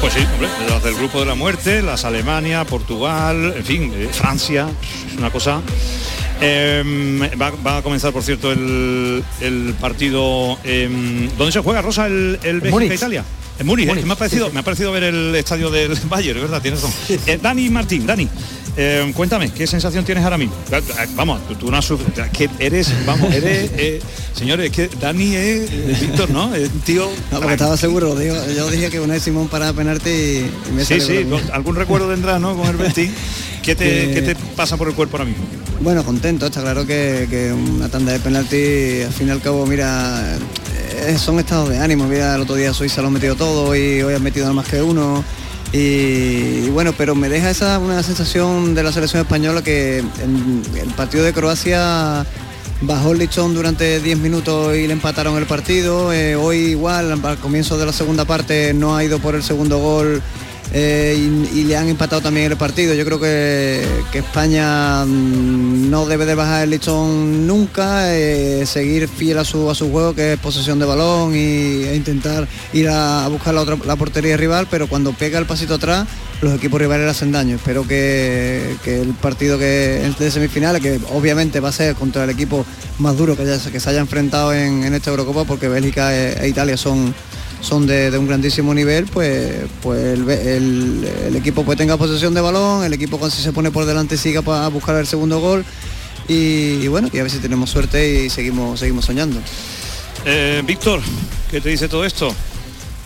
Pues 0.00 0.12
sí, 0.12 0.20
hombre, 0.32 0.48
las 0.68 0.82
del 0.82 0.94
grupo 0.94 1.20
de 1.20 1.26
la 1.26 1.34
muerte, 1.34 1.82
las 1.82 2.04
Alemania, 2.04 2.64
Portugal, 2.64 3.54
en 3.56 3.64
fin, 3.64 3.92
eh, 3.94 4.08
Francia, 4.12 4.68
es 5.10 5.18
una 5.18 5.30
cosa. 5.30 5.60
Em, 6.40 7.20
va, 7.20 7.78
a 7.78 7.82
comenzar, 7.82 8.12
por 8.12 8.22
cierto, 8.22 8.52
el, 8.52 9.74
partido. 9.80 10.56
Em, 10.62 11.28
¿Dónde 11.36 11.52
se 11.52 11.60
juega, 11.60 11.82
Rosa, 11.82 12.06
el, 12.06 12.38
el 12.44 12.60
Bélgica-Italia? 12.60 13.24
En 13.58 13.66
Múnich, 13.66 13.88
¿eh? 13.88 14.04
me, 14.04 14.12
ha 14.12 14.16
parecido, 14.16 14.50
me 14.52 14.60
ha 14.60 14.62
parecido 14.62 14.92
ver 14.92 15.02
el 15.02 15.34
estadio 15.34 15.70
del 15.70 15.98
Bayern, 16.08 16.40
¿verdad? 16.40 16.62
Tienes 16.62 16.80
razón. 16.80 16.94
Eh, 17.26 17.38
Dani 17.42 17.68
Martín, 17.70 18.06
Dani, 18.06 18.28
eh, 18.78 19.12
cuéntame, 19.14 19.50
¿qué 19.50 19.66
sensación 19.66 20.04
tienes 20.04 20.24
ahora 20.24 20.38
mismo? 20.38 20.54
Vamos, 21.16 21.40
tú, 21.58 21.70
no 21.70 21.76
has 21.76 21.92
que 22.32 22.48
eres, 22.58 22.92
vamos, 23.04 23.34
eres, 23.34 23.70
eh, 23.76 24.00
señores, 24.32 24.70
que 24.70 24.88
Dani 25.00 25.34
es 25.34 26.00
Víctor, 26.00 26.30
¿no? 26.30 26.54
Es 26.54 26.70
tío. 26.84 27.10
No, 27.30 27.38
porque 27.40 27.54
estaba 27.54 27.76
seguro, 27.76 28.20
yo 28.22 28.70
dije 28.70 28.88
que 28.88 29.00
una 29.00 29.14
vez 29.14 29.22
Simón 29.24 29.48
para 29.48 29.72
penarte 29.72 30.10
y, 30.10 30.72
me 30.72 30.84
Sí, 30.84 31.00
sí, 31.00 31.26
algún 31.52 31.76
recuerdo 31.76 32.08
tendrás, 32.08 32.40
¿no? 32.40 32.56
Con 32.56 32.68
el 32.68 32.76
Betis. 32.78 33.10
¿Qué 33.62 33.74
te, 33.74 34.14
¿Qué 34.14 34.22
te, 34.22 34.36
pasa 34.56 34.76
por 34.76 34.88
el 34.88 34.94
cuerpo 34.94 35.16
ahora 35.16 35.28
mismo? 35.28 35.44
Bueno, 35.80 36.04
contento, 36.04 36.46
está 36.46 36.62
claro 36.62 36.86
que, 36.86 37.52
una 37.52 37.88
tanda 37.88 38.12
de 38.12 38.20
penalti, 38.20 39.02
al 39.02 39.12
fin 39.12 39.28
y 39.28 39.30
al 39.30 39.42
cabo, 39.42 39.66
mira, 39.66 40.38
eh, 41.06 41.16
son 41.18 41.38
estados 41.38 41.68
de 41.68 41.78
ánimo. 41.78 42.06
Mira, 42.06 42.34
el 42.34 42.42
otro 42.42 42.54
día 42.54 42.72
Suiza 42.72 43.02
lo 43.02 43.08
ha 43.08 43.10
metido 43.10 43.34
todo 43.34 43.76
y 43.76 44.02
hoy 44.02 44.14
han 44.14 44.22
metido 44.22 44.46
nada 44.46 44.54
más 44.54 44.68
que 44.68 44.80
uno. 44.80 45.24
Y, 45.72 46.47
bueno, 46.70 46.92
pero 46.96 47.14
me 47.14 47.28
deja 47.28 47.50
esa 47.50 47.78
una 47.78 48.02
sensación 48.02 48.74
de 48.74 48.82
la 48.82 48.92
selección 48.92 49.22
española 49.22 49.62
que 49.62 49.98
en 49.98 50.62
el 50.76 50.88
partido 50.90 51.24
de 51.24 51.32
Croacia 51.32 52.26
bajó 52.80 53.12
el 53.12 53.18
listón 53.18 53.54
durante 53.54 54.00
10 54.00 54.18
minutos 54.18 54.76
y 54.76 54.86
le 54.86 54.92
empataron 54.92 55.36
el 55.36 55.46
partido. 55.46 56.12
Eh, 56.12 56.36
hoy 56.36 56.58
igual, 56.58 57.12
al 57.12 57.38
comienzo 57.38 57.78
de 57.78 57.86
la 57.86 57.92
segunda 57.92 58.24
parte 58.24 58.72
no 58.74 58.96
ha 58.96 59.04
ido 59.04 59.18
por 59.18 59.34
el 59.34 59.42
segundo 59.42 59.78
gol 59.78 60.22
eh, 60.72 61.16
y, 61.54 61.64
le 61.64 61.76
han 61.76 61.88
empatado 61.88 62.20
también 62.20 62.50
el 62.50 62.56
partido. 62.56 62.94
Yo 62.94 63.04
creo 63.04 63.20
que, 63.20 63.86
España 64.12 65.04
mm, 65.04 65.90
no 65.90 66.06
debe 66.06 66.26
de 66.26 66.34
bajar 66.34 66.64
el 66.64 66.70
listón 66.70 67.46
nunca, 67.46 68.14
eh, 68.14 68.64
seguir 68.66 69.08
fiel 69.08 69.38
a 69.38 69.44
su, 69.44 69.70
a 69.70 69.74
su 69.74 69.90
juego, 69.90 70.14
que 70.14 70.34
es 70.34 70.38
posesión 70.38 70.78
de 70.78 70.86
balón 70.86 71.34
y, 71.34 71.84
e 71.84 71.94
intentar 71.94 72.46
ir 72.72 72.88
a, 72.88 73.28
buscar 73.28 73.54
la, 73.54 73.62
otra, 73.62 73.76
la 73.86 73.96
portería 73.96 74.36
rival, 74.36 74.66
pero 74.70 74.88
cuando 74.88 75.12
pega 75.12 75.38
el 75.38 75.46
pasito 75.46 75.74
atrás, 75.74 76.06
los 76.40 76.54
equipos 76.54 76.80
rivales 76.80 77.04
le 77.04 77.10
hacen 77.10 77.32
daño. 77.32 77.56
Espero 77.56 77.86
que, 77.86 78.76
el 78.84 79.14
partido 79.20 79.58
que 79.58 80.12
de 80.18 80.30
semifinales, 80.30 80.82
que 80.82 81.00
obviamente 81.12 81.60
va 81.60 81.70
a 81.70 81.72
ser 81.72 81.94
contra 81.94 82.24
el 82.24 82.30
equipo 82.30 82.64
más 82.98 83.16
duro 83.16 83.36
que, 83.36 83.44
que 83.44 83.80
se 83.80 83.90
haya 83.90 84.00
enfrentado 84.00 84.52
en, 84.52 84.92
esta 84.94 85.10
Eurocopa, 85.10 85.44
porque 85.44 85.68
Bélgica 85.68 86.14
e, 86.14 86.44
e 86.44 86.48
Italia 86.48 86.76
son 86.76 87.14
son 87.60 87.86
de, 87.86 88.16
un 88.16 88.26
grandísimo 88.26 88.74
nivel, 88.74 89.06
pues, 89.06 89.66
pues 89.82 90.18
el, 90.18 91.34
equipo 91.36 91.64
pues 91.64 91.76
tenga 91.76 91.96
posesión 91.96 92.34
de 92.34 92.40
balón, 92.40 92.84
el 92.84 92.92
equipo 92.92 93.18
cuando 93.18 93.34
se 93.34 93.52
pone 93.52 93.70
por 93.70 93.84
delante 93.84 94.16
siga 94.16 94.42
para 94.42 94.68
buscar 94.68 94.96
el 94.96 95.06
segundo 95.06 95.40
gol 95.40 95.64
y, 96.28 96.86
bueno, 96.88 97.10
que 97.10 97.20
a 97.20 97.22
ver 97.22 97.32
si 97.32 97.38
tenemos 97.38 97.70
suerte 97.70 98.24
y 98.24 98.30
seguimos, 98.30 98.80
seguimos 98.80 99.06
soñando. 99.06 99.40
Eh, 100.24 100.62
Víctor, 100.64 101.00
¿qué 101.50 101.60
te 101.60 101.70
dice 101.70 101.88
todo 101.88 102.04
esto? 102.04 102.34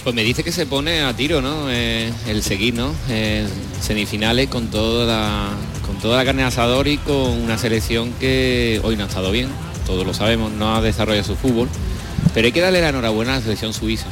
Pues 0.02 0.14
me 0.14 0.24
dice 0.24 0.42
que 0.42 0.50
se 0.50 0.66
pone 0.66 1.02
a 1.02 1.14
tiro, 1.14 1.40
¿no? 1.40 1.70
Eh, 1.70 2.12
el 2.26 2.42
seguir, 2.42 2.74
¿no? 2.74 2.92
Eh, 3.08 3.46
semifinales 3.80 4.48
con 4.48 4.66
toda 4.68 5.06
la, 5.06 5.50
con 5.86 5.96
toda 5.98 6.16
la 6.16 6.24
carne 6.24 6.42
de 6.42 6.48
asador 6.48 6.88
y 6.88 6.98
con 6.98 7.14
una 7.14 7.58
selección 7.58 8.12
que 8.14 8.80
hoy 8.82 8.96
no 8.96 9.04
ha 9.04 9.06
estado 9.06 9.30
bien, 9.30 9.48
todos 9.86 10.04
lo 10.04 10.14
sabemos, 10.14 10.50
no 10.50 10.74
ha 10.74 10.80
desarrollado 10.80 11.24
su 11.24 11.36
fútbol, 11.36 11.68
pero 12.34 12.46
hay 12.46 12.52
que 12.52 12.60
darle 12.60 12.80
la 12.80 12.88
enhorabuena 12.88 13.34
a 13.34 13.36
la 13.36 13.42
selección 13.42 13.72
suiza 13.72 14.06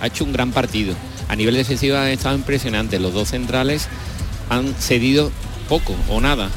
ha 0.00 0.06
hecho 0.06 0.24
un 0.24 0.32
gran 0.32 0.52
partido. 0.52 0.94
A 1.28 1.36
nivel 1.36 1.54
defensivo 1.54 1.96
han 1.96 2.08
estado 2.08 2.36
impresionantes. 2.36 3.00
Los 3.00 3.14
dos 3.14 3.28
centrales 3.28 3.88
han 4.48 4.74
cedido 4.74 5.30
poco 5.68 5.94
o 6.08 6.20
nada. 6.20 6.50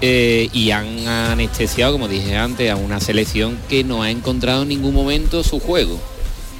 Eh, 0.00 0.50
y 0.52 0.70
han 0.70 1.06
anestesiado, 1.08 1.92
como 1.92 2.08
dije 2.08 2.36
antes, 2.36 2.70
a 2.70 2.76
una 2.76 3.00
selección 3.00 3.58
que 3.68 3.84
no 3.84 4.02
ha 4.02 4.10
encontrado 4.10 4.62
en 4.62 4.68
ningún 4.68 4.94
momento 4.94 5.42
su 5.42 5.60
juego. 5.60 5.98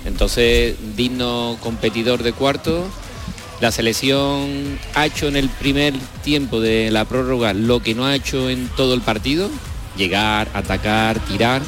Entonces, 0.04 0.76
digno 0.96 1.56
competidor 1.60 2.22
de 2.22 2.32
cuarto. 2.32 2.86
La 3.60 3.70
selección 3.70 4.78
ha 4.94 5.06
hecho 5.06 5.28
en 5.28 5.36
el 5.36 5.48
primer 5.48 5.94
tiempo 6.22 6.60
de 6.60 6.90
la 6.90 7.04
prórroga 7.04 7.54
lo 7.54 7.80
que 7.80 7.94
no 7.94 8.04
ha 8.04 8.14
hecho 8.14 8.50
en 8.50 8.68
todo 8.76 8.94
el 8.94 9.00
partido. 9.00 9.48
Llegar, 9.96 10.48
atacar, 10.54 11.20
tirar 11.20 11.62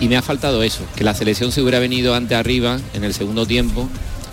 y 0.00 0.08
me 0.08 0.16
ha 0.16 0.22
faltado 0.22 0.62
eso, 0.62 0.82
que 0.96 1.04
la 1.04 1.14
selección 1.14 1.52
se 1.52 1.62
hubiera 1.62 1.78
venido 1.78 2.14
ante 2.14 2.34
arriba 2.34 2.78
en 2.94 3.04
el 3.04 3.14
segundo 3.14 3.46
tiempo, 3.46 3.88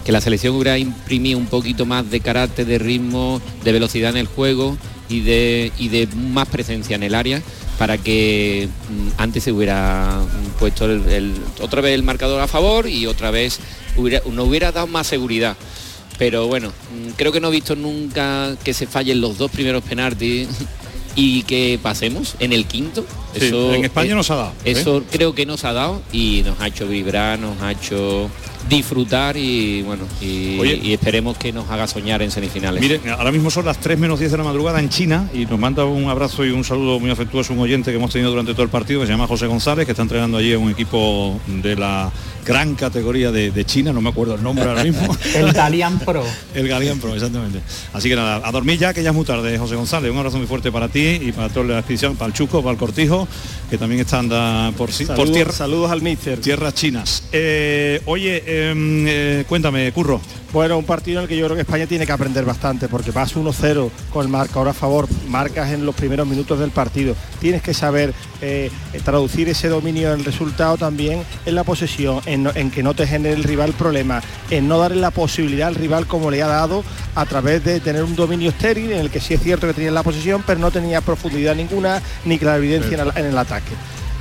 que 0.05 0.11
la 0.11 0.21
selección 0.21 0.55
hubiera 0.55 0.77
imprimido 0.77 1.37
un 1.37 1.47
poquito 1.47 1.85
más 1.85 2.09
de 2.09 2.19
carácter, 2.19 2.65
de 2.65 2.79
ritmo, 2.79 3.41
de 3.63 3.71
velocidad 3.71 4.11
en 4.11 4.17
el 4.17 4.27
juego 4.27 4.77
y 5.09 5.21
de, 5.21 5.71
y 5.77 5.89
de 5.89 6.07
más 6.07 6.47
presencia 6.47 6.95
en 6.95 7.03
el 7.03 7.15
área 7.15 7.41
para 7.77 7.97
que 7.97 8.67
mm, 8.89 9.21
antes 9.21 9.43
se 9.43 9.51
hubiera 9.51 10.21
mm, 10.21 10.59
puesto 10.59 10.87
otra 11.59 11.81
vez 11.81 11.95
el 11.95 12.03
marcador 12.03 12.41
a 12.41 12.47
favor 12.47 12.87
y 12.87 13.05
otra 13.07 13.31
vez 13.31 13.59
hubiera, 13.97 14.21
nos 14.31 14.47
hubiera 14.47 14.71
dado 14.71 14.87
más 14.87 15.07
seguridad. 15.07 15.55
Pero 16.17 16.47
bueno, 16.47 16.69
mm, 16.69 17.11
creo 17.15 17.31
que 17.31 17.39
no 17.39 17.49
he 17.49 17.51
visto 17.51 17.75
nunca 17.75 18.55
que 18.63 18.73
se 18.73 18.87
fallen 18.87 19.21
los 19.21 19.37
dos 19.37 19.51
primeros 19.51 19.83
penaltis 19.83 20.47
y 21.15 21.43
que 21.43 21.79
pasemos 21.81 22.35
en 22.39 22.53
el 22.53 22.65
quinto. 22.65 23.05
Sí, 23.37 23.47
en 23.47 23.85
España 23.85 24.11
eh, 24.11 24.15
nos 24.15 24.29
ha 24.31 24.35
dado, 24.35 24.51
¿eh? 24.65 24.71
Eso 24.71 25.03
creo 25.09 25.33
que 25.33 25.45
nos 25.45 25.63
ha 25.63 25.73
dado 25.73 26.01
y 26.11 26.43
nos 26.45 26.59
ha 26.59 26.67
hecho 26.67 26.87
vibrar, 26.87 27.39
nos 27.39 27.61
ha 27.61 27.71
hecho 27.71 28.29
disfrutar 28.69 29.35
y 29.37 29.81
bueno, 29.81 30.05
y, 30.21 30.57
Oye. 30.59 30.79
y 30.81 30.93
esperemos 30.93 31.37
que 31.37 31.51
nos 31.51 31.69
haga 31.69 31.87
soñar 31.87 32.21
en 32.21 32.31
semifinales. 32.31 32.81
Mire, 32.81 32.99
ahora 33.17 33.31
mismo 33.31 33.51
son 33.51 33.65
las 33.65 33.77
3 33.79 33.97
menos 33.99 34.19
10 34.19 34.31
de 34.31 34.37
la 34.37 34.43
madrugada 34.43 34.79
en 34.79 34.89
China 34.89 35.29
y 35.33 35.45
nos 35.45 35.59
manda 35.59 35.83
un 35.85 36.09
abrazo 36.09 36.45
y 36.45 36.51
un 36.51 36.63
saludo 36.63 36.99
muy 36.99 37.09
afectuoso 37.11 37.53
un 37.53 37.59
oyente 37.59 37.91
que 37.91 37.97
hemos 37.97 38.11
tenido 38.11 38.31
durante 38.31 38.53
todo 38.53 38.63
el 38.63 38.69
partido 38.69 39.01
que 39.01 39.07
se 39.07 39.11
llama 39.11 39.27
José 39.27 39.47
González, 39.47 39.85
que 39.85 39.91
está 39.91 40.03
entrenando 40.03 40.37
allí 40.37 40.53
en 40.53 40.59
un 40.61 40.71
equipo 40.71 41.39
de 41.47 41.75
la 41.75 42.11
gran 42.45 42.73
categoría 42.75 43.31
de, 43.31 43.51
de 43.51 43.65
China, 43.65 43.93
no 43.93 44.01
me 44.01 44.09
acuerdo 44.09 44.35
el 44.35 44.41
nombre 44.43 44.65
ahora 44.65 44.83
mismo. 44.83 45.15
El 45.35 45.53
Dalian 45.53 45.99
Pro. 45.99 46.23
El 46.55 46.67
Galeán 46.67 46.99
Pro, 46.99 47.13
exactamente. 47.13 47.59
Así 47.93 48.09
que 48.09 48.15
nada, 48.15 48.41
a 48.43 48.51
dormir 48.51 48.79
ya, 48.79 48.93
que 48.93 49.03
ya 49.03 49.09
es 49.09 49.15
muy 49.15 49.25
tarde, 49.25 49.57
José 49.57 49.75
González. 49.75 50.11
Un 50.11 50.17
abrazo 50.17 50.37
muy 50.37 50.47
fuerte 50.47 50.71
para 50.71 50.87
ti 50.87 51.01
y 51.21 51.31
para 51.31 51.49
toda 51.49 51.65
la 51.67 51.79
expedición, 51.79 52.15
para 52.15 52.27
el 52.27 52.33
Chuco, 52.33 52.61
para 52.61 52.71
el 52.73 52.77
Cortijo, 52.79 53.27
que 53.69 53.77
también 53.77 54.01
está 54.01 54.19
anda 54.19 54.71
por, 54.77 54.91
si- 54.91 55.05
por 55.05 55.17
Saludos- 55.17 55.33
tierra, 55.35 55.51
saludos 55.51 55.91
al 55.91 56.01
míster. 56.01 56.39
tierras 56.41 56.73
chinas. 56.73 57.23
Eh, 57.31 58.01
oye, 58.05 58.43
em, 58.51 59.05
eh, 59.07 59.45
cuéntame, 59.47 59.91
Curro. 59.91 60.19
Bueno, 60.51 60.77
un 60.77 60.83
partido 60.83 61.19
en 61.19 61.23
el 61.23 61.29
que 61.29 61.37
yo 61.37 61.45
creo 61.45 61.55
que 61.55 61.61
España 61.61 61.87
tiene 61.87 62.05
que 62.05 62.11
aprender 62.11 62.43
bastante, 62.43 62.89
porque 62.89 63.11
vas 63.11 63.35
1-0 63.37 63.89
con 64.11 64.23
el 64.25 64.27
marcador 64.29 64.67
a 64.67 64.73
favor, 64.73 65.07
marcas 65.29 65.71
en 65.71 65.85
los 65.85 65.95
primeros 65.95 66.27
minutos 66.27 66.59
del 66.59 66.71
partido. 66.71 67.15
Tienes 67.39 67.61
que 67.61 67.73
saber 67.73 68.13
eh, 68.41 68.69
traducir 69.05 69.47
ese 69.47 69.69
dominio 69.69 70.11
del 70.11 70.25
resultado 70.25 70.75
también 70.77 71.23
en 71.45 71.55
la 71.55 71.63
posesión, 71.63 72.19
en, 72.25 72.71
que 72.71 72.83
no 72.83 72.93
te 72.93 73.07
genere 73.07 73.35
el 73.35 73.43
rival 73.45 73.71
problemas, 73.71 74.25
en 74.49 74.67
no 74.67 74.77
darle 74.77 74.99
la 74.99 75.11
posibilidad 75.11 75.69
al 75.69 75.75
rival 75.75 76.05
como 76.05 76.29
le 76.29 76.41
ha 76.43 76.47
dado 76.47 76.83
a 77.15 77.25
través 77.25 77.63
de 77.63 77.79
tener 77.79 78.03
un 78.03 78.15
dominio 78.17 78.49
estéril 78.49 78.91
en 78.91 78.99
el 78.99 79.09
que 79.09 79.21
sí 79.21 79.33
es 79.35 79.41
cierto 79.41 79.67
que 79.67 79.73
tenía 79.73 79.91
la 79.91 80.03
posesión, 80.03 80.43
pero 80.45 80.59
no 80.59 80.69
tenía 80.71 80.99
profundidad 80.99 81.55
ninguna 81.55 82.01
ni 82.25 82.37
clarividencia 82.37 82.95
en 83.01 83.07
el- 83.07 83.17
en 83.17 83.25
el 83.27 83.37
ataque. 83.37 83.71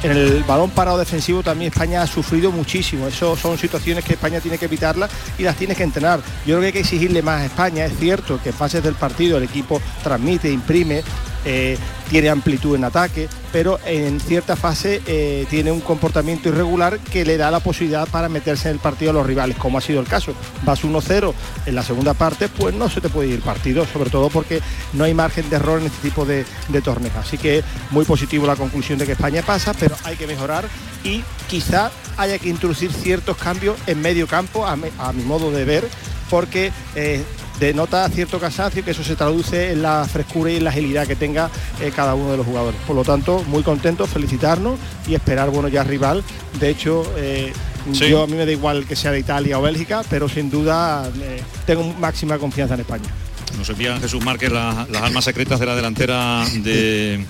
En 0.02 0.12
el 0.12 0.44
balón 0.44 0.70
parado 0.70 0.96
defensivo 0.96 1.42
también 1.42 1.70
España 1.70 2.00
ha 2.00 2.06
sufrido 2.06 2.50
muchísimo. 2.50 3.06
Eso 3.06 3.36
son 3.36 3.58
situaciones 3.58 4.02
que 4.02 4.14
España 4.14 4.40
tiene 4.40 4.56
que 4.56 4.64
evitarlas 4.64 5.10
y 5.38 5.42
las 5.42 5.56
tiene 5.56 5.74
que 5.74 5.82
entrenar. 5.82 6.20
Yo 6.46 6.54
creo 6.54 6.60
que 6.60 6.66
hay 6.66 6.72
que 6.72 6.80
exigirle 6.80 7.20
más 7.20 7.42
a 7.42 7.46
España. 7.46 7.84
Es 7.84 7.98
cierto 7.98 8.40
que 8.42 8.48
en 8.48 8.54
fases 8.54 8.82
del 8.82 8.94
partido 8.94 9.36
el 9.36 9.44
equipo 9.44 9.80
transmite, 10.02 10.50
imprime, 10.50 11.02
eh, 11.44 11.76
tiene 12.08 12.28
amplitud 12.28 12.76
en 12.76 12.84
ataque, 12.84 13.28
pero 13.52 13.78
en 13.86 14.20
cierta 14.20 14.56
fase 14.56 15.00
eh, 15.06 15.46
tiene 15.48 15.70
un 15.72 15.80
comportamiento 15.80 16.48
irregular 16.48 16.98
que 16.98 17.24
le 17.24 17.36
da 17.36 17.50
la 17.50 17.60
posibilidad 17.60 18.08
para 18.08 18.28
meterse 18.28 18.68
en 18.68 18.74
el 18.74 18.80
partido 18.80 19.10
a 19.10 19.14
los 19.14 19.26
rivales, 19.26 19.56
como 19.56 19.78
ha 19.78 19.80
sido 19.80 20.00
el 20.00 20.06
caso. 20.06 20.34
Vas 20.64 20.84
1-0 20.84 21.32
en 21.66 21.74
la 21.74 21.82
segunda 21.82 22.14
parte, 22.14 22.48
pues 22.48 22.74
no 22.74 22.88
se 22.88 23.00
te 23.00 23.08
puede 23.08 23.28
ir 23.28 23.40
partido, 23.40 23.86
sobre 23.86 24.10
todo 24.10 24.28
porque 24.28 24.60
no 24.92 25.04
hay 25.04 25.14
margen 25.14 25.48
de 25.48 25.56
error 25.56 25.80
en 25.80 25.86
este 25.86 26.08
tipo 26.08 26.24
de, 26.24 26.44
de. 26.68 26.82
Así 27.18 27.38
que 27.38 27.62
muy 27.90 28.04
positivo 28.04 28.46
la 28.46 28.56
conclusión 28.56 28.98
de 28.98 29.06
que 29.06 29.12
España 29.12 29.42
pasa, 29.42 29.72
pero 29.78 29.94
hay 30.04 30.16
que 30.16 30.26
mejorar 30.26 30.66
y 31.04 31.22
quizá 31.48 31.90
haya 32.16 32.38
que 32.38 32.48
introducir 32.48 32.92
ciertos 32.92 33.36
cambios 33.36 33.76
en 33.86 34.00
medio 34.00 34.26
campo, 34.26 34.66
a 34.66 34.76
mi 34.76 35.22
modo 35.24 35.50
de 35.50 35.64
ver, 35.64 35.88
porque 36.28 36.72
eh, 36.94 37.22
denota 37.60 38.08
cierto 38.08 38.40
cansancio 38.40 38.84
que 38.84 38.90
eso 38.90 39.04
se 39.04 39.14
traduce 39.14 39.70
en 39.72 39.82
la 39.82 40.04
frescura 40.10 40.50
y 40.50 40.56
en 40.56 40.64
la 40.64 40.70
agilidad 40.70 41.06
que 41.06 41.14
tenga 41.14 41.50
eh, 41.80 41.92
cada 41.94 42.14
uno 42.14 42.32
de 42.32 42.38
los 42.38 42.46
jugadores. 42.46 42.80
Por 42.86 42.96
lo 42.96 43.04
tanto, 43.04 43.44
muy 43.46 43.62
contentos, 43.62 44.08
felicitarnos 44.10 44.78
y 45.06 45.14
esperar 45.14 45.50
bueno 45.50 45.68
ya 45.68 45.84
rival. 45.84 46.24
De 46.58 46.70
hecho, 46.70 47.04
eh, 47.16 47.52
Sí. 47.92 48.10
yo 48.10 48.22
a 48.22 48.26
mí 48.26 48.34
me 48.34 48.44
da 48.44 48.52
igual 48.52 48.84
que 48.86 48.94
sea 48.94 49.10
de 49.12 49.20
Italia 49.20 49.58
o 49.58 49.62
Bélgica, 49.62 50.02
pero 50.10 50.28
sin 50.28 50.50
duda 50.50 51.08
eh, 51.22 51.42
tengo 51.66 51.82
máxima 51.98 52.36
confianza 52.38 52.74
en 52.74 52.80
España. 52.80 53.08
Nos 53.56 53.68
envían 53.70 54.00
Jesús 54.00 54.22
Márquez 54.24 54.52
la- 54.52 54.86
las 54.90 55.02
armas 55.02 55.24
secretas 55.24 55.58
de 55.58 55.66
la 55.66 55.74
delantera 55.74 56.44
de, 56.62 57.24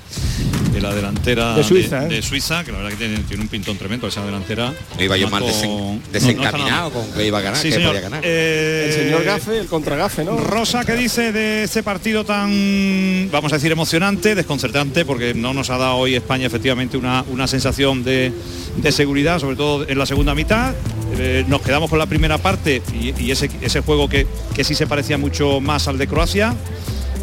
de 0.81 0.89
la 0.89 0.95
delantera 0.95 1.55
De 1.55 1.63
Suiza, 1.65 2.05
¿eh? 2.05 2.09
de 2.09 2.23
Suiza, 2.23 2.65
que 2.65 2.73
la 2.73 2.79
verdad 2.79 2.91
que 2.91 2.97
tiene, 2.97 3.19
tiene 3.21 3.43
un 3.43 3.49
pintón 3.49 3.77
tremendo 3.77 4.09
esa 4.09 4.25
delantera. 4.25 4.73
No 4.97 5.03
iba 5.05 5.17
yo 5.17 5.31
con- 5.31 5.43
desen- 5.43 5.69
no- 5.69 5.79
no 5.79 5.95
está 5.97 6.13
desencaminado 6.13 6.91
con 6.91 7.13
que 7.13 7.27
iba 7.27 7.39
a 7.39 7.43
ganar, 7.43 7.59
Sí, 7.61 7.69
que 7.69 7.75
señor. 7.75 7.89
podía 7.91 8.01
ganar. 8.03 8.21
Eh, 8.25 8.87
El 8.89 8.93
señor 9.05 9.25
Gafe, 9.25 9.59
el 9.59 9.67
contragafe, 9.67 10.25
¿no? 10.25 10.37
Rosa, 10.39 10.85
¿qué 10.85 10.95
dice 10.95 11.33
de 11.33 11.65
este 11.65 11.83
partido 11.83 12.25
tan, 12.25 13.29
vamos 13.31 13.53
a 13.53 13.57
decir, 13.57 13.71
emocionante, 13.73 14.35
desconcertante, 14.35 15.05
porque 15.05 15.35
no 15.35 15.53
nos 15.55 15.71
ha 15.71 15.77
dado 15.79 15.97
hoy 15.97 16.15
España 16.15 16.47
efectivamente 16.47 16.97
una, 16.97 17.25
una 17.31 17.47
sensación 17.47 18.03
de, 18.03 18.33
de 18.77 18.93
seguridad, 18.93 19.39
sobre 19.39 19.57
todo 19.57 19.87
en 19.89 19.99
la 19.99 20.07
segunda 20.07 20.35
mitad? 20.35 20.75
Eh, 21.19 21.45
nos 21.49 21.61
quedamos 21.61 21.91
con 21.91 21.99
la 21.99 22.07
primera 22.07 22.39
parte 22.39 22.81
y, 22.99 23.13
y 23.23 23.31
ese, 23.31 23.51
ese 23.61 23.81
juego 23.81 24.09
que, 24.09 24.27
que 24.55 24.65
sí 24.65 24.75
se 24.75 24.87
parecía 24.87 25.19
mucho 25.19 25.61
más 25.61 25.89
al 25.89 25.99
de 25.99 26.07
Croacia. 26.07 26.55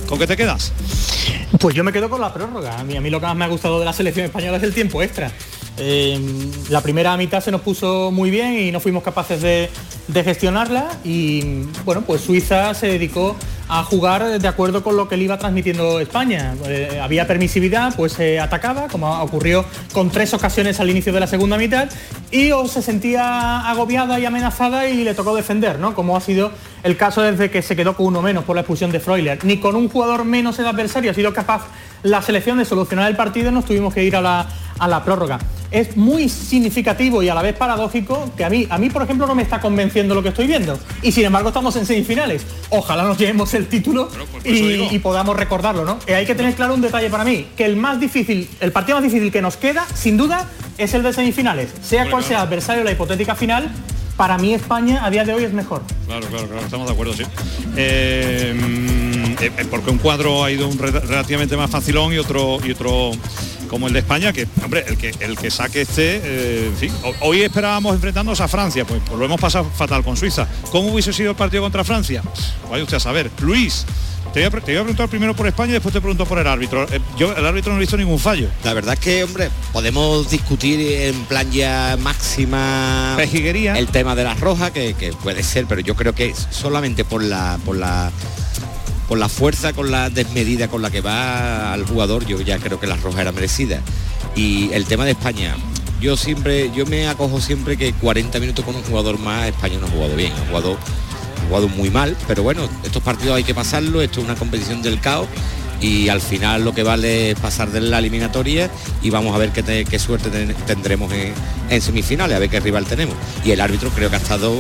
¿Con 0.08 0.18
qué 0.18 0.26
te 0.26 0.38
quedas? 0.38 0.72
Pues 1.60 1.76
yo 1.76 1.84
me 1.84 1.92
quedo 1.92 2.10
con 2.10 2.22
la 2.22 2.34
prórroga. 2.34 2.80
A 2.80 2.84
mí, 2.84 2.96
a 2.96 3.02
mí 3.02 3.10
lo 3.10 3.20
que 3.20 3.26
más 3.26 3.36
me 3.36 3.46
ha 3.46 3.48
gustado 3.50 3.80
de 3.80 3.86
la 3.86 3.94
selección 3.94 4.26
española 4.26 4.58
es 4.58 4.64
el 4.64 4.74
tiempo 4.74 5.02
extra. 5.04 5.32
Eh, 5.80 6.20
la 6.70 6.82
primera 6.82 7.16
mitad 7.18 7.42
se 7.42 7.52
nos 7.52 7.62
puso 7.62 8.12
muy 8.12 8.32
bien 8.32 8.58
y 8.58 8.72
no 8.72 8.80
fuimos 8.80 9.04
capaces 9.04 9.42
de, 9.42 9.70
gestionarla 10.24 10.88
y 11.04 11.64
bueno, 11.86 12.02
pues 12.02 12.22
Suiza 12.22 12.74
se 12.74 12.88
dedicó 12.88 13.36
a 13.68 13.84
jugar 13.84 14.40
de 14.40 14.48
acuerdo 14.48 14.82
con 14.82 14.96
lo 14.96 15.08
que 15.08 15.18
le 15.18 15.26
iba 15.26 15.38
transmitiendo 15.38 16.00
España. 16.00 16.56
Eh, 16.66 17.00
había 17.02 17.28
permisividad, 17.28 17.94
pues 17.96 18.14
se 18.14 18.40
atacaba, 18.40 18.88
como 18.88 19.22
ocurrió 19.22 19.66
con 19.94 20.10
tres 20.10 20.34
ocasiones 20.34 20.80
al 20.80 20.90
inicio 20.90 21.14
de 21.14 21.20
la 21.20 21.28
segunda 21.28 21.58
mitad, 21.58 21.90
y 22.32 22.52
o 22.52 22.68
se 22.68 22.82
sentía 22.82 23.70
agobiada 23.70 24.20
y 24.20 24.26
amenazada 24.26 24.88
y 24.88 25.04
le 25.04 25.14
tocó 25.14 25.36
defender, 25.36 25.78
¿no? 25.78 25.94
Como 25.94 26.16
ha 26.16 26.22
sido 26.22 26.52
el 26.84 26.96
caso 26.96 27.22
desde 27.22 27.52
que 27.52 27.62
se 27.62 27.76
quedó 27.76 27.96
con 27.96 28.08
uno 28.08 28.22
menos 28.22 28.46
por 28.46 28.56
la 28.56 28.62
expulsión 28.62 28.92
de 28.92 29.02
Freuler. 29.02 29.44
Ni 29.44 29.60
con 29.60 29.76
un 29.76 29.90
jugador 29.90 30.24
menos 30.24 30.58
el 30.60 30.68
adversario 30.68 31.12
ha 31.12 31.14
sido 31.14 31.34
capaz 31.34 31.68
la 32.04 32.22
selección 32.22 32.58
de 32.58 32.66
solucionar 32.66 33.10
el 33.10 33.18
partido 33.18 33.52
nos 33.52 33.66
tuvimos 33.66 33.94
que 33.94 34.04
ir 34.04 34.16
a 34.16 34.22
la, 34.22 34.48
a 34.80 34.88
la 34.88 35.04
prórroga. 35.04 35.40
Es 35.72 35.98
muy 35.98 36.30
significativo 36.30 37.22
y 37.22 37.30
a 37.30 37.36
la 37.36 37.42
vez 37.42 37.56
paradójico 37.56 38.32
que 38.38 38.46
a 38.46 38.50
mí, 38.50 38.66
a 38.70 38.78
mí, 38.78 38.90
por 38.90 39.02
ejemplo, 39.04 39.28
no 39.28 39.36
me 39.36 39.44
está 39.44 39.60
convenciendo 39.60 40.16
lo 40.16 40.24
que 40.24 40.30
estoy 40.30 40.48
viendo. 40.48 40.80
Y 41.02 41.12
sin 41.12 41.26
embargo 41.26 41.50
estamos 41.50 41.76
en 41.76 41.86
semifinales. 41.86 42.44
Ojalá 42.70 43.04
nos 43.04 43.18
llevemos 43.18 43.54
el 43.54 43.68
título 43.68 44.10
digo. 44.44 44.86
y, 44.92 44.96
y 44.96 45.00
podamos 45.00 45.36
recordarlo, 45.36 45.84
¿no? 45.86 46.00
Eh, 46.08 46.16
hay 46.16 46.26
que 46.26 46.36
tener 46.36 46.54
claro 46.56 46.74
un 46.74 46.82
detalle 46.82 47.10
para 47.10 47.24
mí, 47.26 47.48
que 47.58 47.66
el 47.66 47.76
más 47.76 48.00
difícil, 48.00 48.50
el 48.62 48.72
partido 48.72 48.98
más 48.98 49.04
difícil 49.04 49.32
que 49.32 49.42
nos 49.42 49.58
queda, 49.58 49.86
sin 49.94 50.16
duda, 50.18 50.48
es 50.78 50.94
el 50.94 51.04
de 51.04 51.12
semifinales. 51.14 51.70
Sea 51.82 52.10
cual 52.10 52.24
sea 52.24 52.38
el 52.40 52.44
adversario 52.48 52.80
de 52.82 52.86
la 52.86 52.92
hipotética 52.94 53.36
final, 53.36 53.70
para 54.16 54.38
mí 54.38 54.54
España 54.54 55.06
a 55.06 55.10
día 55.12 55.26
de 55.26 55.34
hoy 55.34 55.44
es 55.44 55.54
mejor. 55.54 55.82
Claro, 56.08 56.26
claro, 56.28 56.48
claro, 56.48 56.62
estamos 56.64 56.88
de 56.88 56.94
acuerdo, 56.94 57.14
sí. 57.14 57.24
Eh, 57.76 58.54
mm, 58.56 59.44
eh, 59.44 59.52
porque 59.70 59.92
un 59.92 59.98
cuadro 59.98 60.44
ha 60.44 60.50
ido 60.52 60.68
un 60.68 60.78
re- 60.80 60.92
relativamente 60.92 61.56
más 61.58 61.70
facilón 61.70 62.14
y 62.14 62.18
otro 62.18 62.58
y 62.66 62.72
otro 62.72 63.12
como 63.68 63.88
el 63.88 63.94
de 63.94 64.00
España, 64.00 64.34
que 64.34 64.48
hombre, 64.64 64.84
el 64.88 64.98
que 64.98 65.14
el 65.20 65.38
que 65.38 65.52
saque 65.52 65.82
este, 65.82 66.22
eh, 66.24 66.68
en 66.68 66.78
fin, 66.78 66.92
ho- 67.04 67.14
hoy 67.28 67.42
esperábamos 67.42 67.96
enfrentarnos 67.96 68.40
a 68.42 68.48
Francia, 68.48 68.86
pues, 68.86 69.02
pues 69.06 69.18
lo 69.20 69.26
hemos 69.26 69.40
pasado 69.40 69.70
fatal 69.76 70.04
con 70.04 70.16
Suiza. 70.18 70.48
¿Cómo 70.72 70.90
hubiese 70.92 71.14
sido 71.14 71.32
el 71.32 71.38
partido 71.38 71.64
contra 71.64 71.84
Francia? 71.84 72.22
Vaya 72.70 72.84
usted 72.84 72.98
a 72.98 73.00
saber. 73.00 73.30
Luis, 73.42 73.86
te 74.34 74.40
voy 74.42 74.48
a, 74.48 74.52
pre- 74.52 74.62
te 74.62 74.72
voy 74.72 74.78
a 74.80 74.84
preguntar 74.84 75.08
primero 75.10 75.36
por 75.36 75.48
España 75.48 75.70
y 75.70 75.74
después 75.74 75.94
te 75.94 76.02
pregunto 76.02 76.26
por 76.26 76.38
el 76.40 76.48
árbitro. 76.48 76.84
Eh, 76.92 77.00
yo 77.18 77.34
el 77.36 77.46
árbitro 77.46 77.72
no 77.72 77.78
he 77.78 77.82
visto 77.82 77.98
ningún 77.98 78.20
fallo. 78.20 78.50
La 78.64 78.74
verdad 78.74 78.94
es 78.96 79.00
que, 79.00 79.24
hombre, 79.24 79.50
podemos 79.74 80.30
discutir 80.30 80.80
en 80.82 81.26
plan 81.26 81.50
ya 81.52 81.98
máxima 82.00 83.14
Pejiguería. 83.18 83.78
el 83.78 83.88
tema 83.88 84.16
de 84.16 84.24
las 84.24 84.40
rojas, 84.40 84.72
que, 84.72 84.94
que 84.96 85.12
puede 85.14 85.44
ser, 85.44 85.66
pero 85.66 85.82
yo 85.82 85.96
creo 85.96 86.14
que 86.14 86.34
solamente 86.52 87.04
por 87.06 87.24
la, 87.24 87.58
por 87.66 87.76
la 87.78 88.12
por 89.08 89.18
la 89.18 89.30
fuerza, 89.30 89.74
con 89.74 89.90
la 89.92 90.10
desmedida 90.10 90.68
con 90.68 90.82
la 90.82 90.90
que 90.92 91.02
va 91.02 91.74
al 91.74 91.86
jugador, 91.86 92.26
yo 92.26 92.42
ya 92.42 92.58
creo 92.60 92.80
que 92.80 92.88
la 92.88 92.98
roja 92.98 93.22
era 93.22 93.32
merecida. 93.32 93.82
Y 94.36 94.72
el 94.74 94.86
tema 94.86 95.06
de 95.06 95.12
España, 95.12 95.56
yo 96.02 96.18
siempre, 96.18 96.72
yo 96.76 96.86
me 96.86 97.08
acojo 97.08 97.40
siempre 97.42 97.78
que 97.78 97.94
40 97.94 98.40
minutos 98.40 98.64
con 98.66 98.76
un 98.76 98.84
jugador 98.84 99.18
más, 99.20 99.48
España 99.48 99.78
no 99.80 99.88
ha 99.88 99.90
jugado 99.90 100.16
bien, 100.16 100.32
ha 100.34 100.48
jugado, 100.50 100.74
ha 101.44 101.48
jugado 101.48 101.68
muy 101.70 101.90
mal, 101.90 102.16
pero 102.28 102.44
bueno, 102.44 102.68
estos 102.84 103.02
partidos 103.02 103.36
hay 103.38 103.44
que 103.44 103.56
pasarlo, 103.56 104.02
esto 104.02 104.20
es 104.20 104.26
una 104.26 104.36
competición 104.36 104.82
del 104.82 105.00
caos 105.00 105.28
y 105.80 106.10
al 106.10 106.22
final 106.22 106.64
lo 106.66 106.74
que 106.74 106.82
vale 106.84 107.32
es 107.32 107.40
pasar 107.40 107.72
de 107.72 107.80
la 107.82 108.00
eliminatoria 108.00 108.70
y 109.04 109.10
vamos 109.12 109.34
a 109.36 109.38
ver 109.38 109.52
qué, 109.52 109.62
te- 109.64 109.86
qué 109.86 110.00
suerte 110.00 110.30
ten- 110.30 110.54
tendremos 110.66 111.12
en, 111.14 111.34
en 111.70 111.82
semifinales, 111.82 112.36
a 112.36 112.40
ver 112.40 112.50
qué 112.50 112.60
rival 112.60 112.86
tenemos. 112.86 113.16
Y 113.46 113.52
el 113.52 113.62
árbitro 113.62 113.90
creo 113.92 114.10
que 114.10 114.16
ha 114.16 114.20
estado 114.20 114.60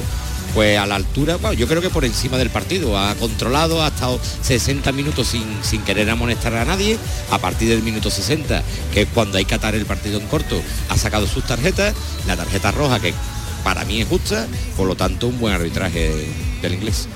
pues 0.57 0.79
a 0.79 0.87
la 0.87 0.95
altura, 0.95 1.35
bueno, 1.35 1.53
yo 1.53 1.67
creo 1.67 1.83
que 1.83 1.91
por 1.91 2.03
encima 2.03 2.35
del 2.35 2.49
partido, 2.49 2.97
ha 2.97 3.13
controlado, 3.13 3.83
ha 3.83 3.89
estado 3.89 4.19
60 4.41 4.91
minutos 4.91 5.27
sin, 5.27 5.43
sin 5.61 5.83
querer 5.83 6.09
amonestar 6.09 6.55
a 6.55 6.65
nadie, 6.65 6.97
a 7.29 7.37
partir 7.37 7.69
del 7.69 7.83
minuto 7.83 8.09
60, 8.09 8.63
que 8.91 9.01
es 9.01 9.07
cuando 9.13 9.37
hay 9.37 9.45
que 9.45 9.53
atar 9.53 9.75
el 9.75 9.85
partido 9.85 10.19
en 10.19 10.25
corto, 10.25 10.59
ha 10.89 10.97
sacado 10.97 11.27
sus 11.27 11.43
tarjetas, 11.43 11.93
la 12.25 12.35
tarjeta 12.35 12.71
roja 12.71 12.99
que 12.99 13.13
para 13.67 13.83
mí 13.83 13.99
es 13.99 14.07
justa, 14.07 14.47
por 14.77 14.87
lo 14.87 14.95
tanto 14.95 15.27
un 15.27 15.37
buen 15.41 15.53
arbitraje 15.53 16.09
del 16.61 16.73
inglés. 16.73 17.09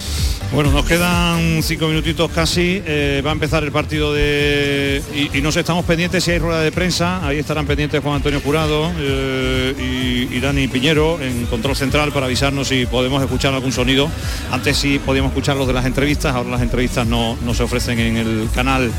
Bueno, 0.52 0.70
nos 0.70 0.84
quedan 0.84 1.64
cinco 1.64 1.88
minutitos 1.88 2.30
casi. 2.30 2.84
eh, 2.86 3.22
va 3.26 3.30
a 3.30 3.34
empezar 3.34 3.64
el 3.64 3.72
partido 3.72 4.14
de. 4.14 5.02
Y, 5.16 5.38
y 5.38 5.42
nos 5.42 5.56
estamos 5.56 5.86
pendientes 5.86 6.22
si 6.22 6.32
hay 6.32 6.40
rueda 6.40 6.60
de 6.60 6.74
prensa. 6.74 7.26
Ahí 7.26 7.38
estarán 7.38 7.66
pendientes 7.66 8.02
Juan 8.02 8.16
Antonio 8.16 8.42
Jurado 8.42 8.92
eh, 9.00 10.28
y, 10.30 10.36
y 10.36 10.40
Dani 10.42 10.68
Piñero 10.68 11.22
en 11.22 11.46
control 11.46 11.78
central 11.78 12.12
para 12.12 12.26
avisarnos 12.26 12.68
si 12.68 12.86
podemos 12.86 13.24
escuchar 13.24 13.54
algún 13.54 13.72
sonido. 13.72 14.10
Antes 14.52 14.76
sí 14.76 15.00
podíamos 15.00 15.32
escuchar 15.32 15.56
los 15.56 15.68
de 15.68 15.74
las 15.74 15.86
entrevistas, 15.86 16.36
ahora 16.36 16.50
las 16.50 16.62
entrevistas 16.62 17.08
no, 17.08 17.38
no 17.46 17.54
se 17.54 17.64
ofrecen 17.64 17.98
en 17.98 18.18
el 18.18 18.50
canal 18.54 18.92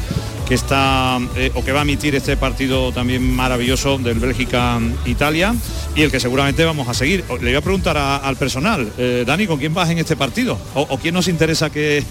está 0.53 1.19
eh, 1.37 1.51
o 1.55 1.65
que 1.65 1.73
va 1.73 1.81
a 1.81 1.83
emitir 1.83 2.15
este 2.15 2.37
partido 2.37 2.93
también 2.93 3.35
maravilloso 3.35 3.99
del 3.99 4.19
Bélgica-Italia 4.19 5.55
y 5.95 6.03
el 6.03 6.11
que 6.11 6.21
seguramente 6.21 6.65
vamos 6.65 6.89
a 6.89 6.95
seguir. 6.95 7.25
Le 7.29 7.51
voy 7.51 7.55
a 7.55 7.61
preguntar 7.61 7.97
al 7.97 8.37
personal, 8.37 8.93
eh, 8.99 9.25
Dani, 9.27 9.47
¿con 9.47 9.59
quién 9.59 9.75
vas 9.75 9.91
en 9.91 9.99
este 9.99 10.17
partido? 10.17 10.59
¿O, 10.75 10.99
quién 10.99 11.15
nos 11.15 11.29
interesa 11.29 11.71
que, 11.71 12.05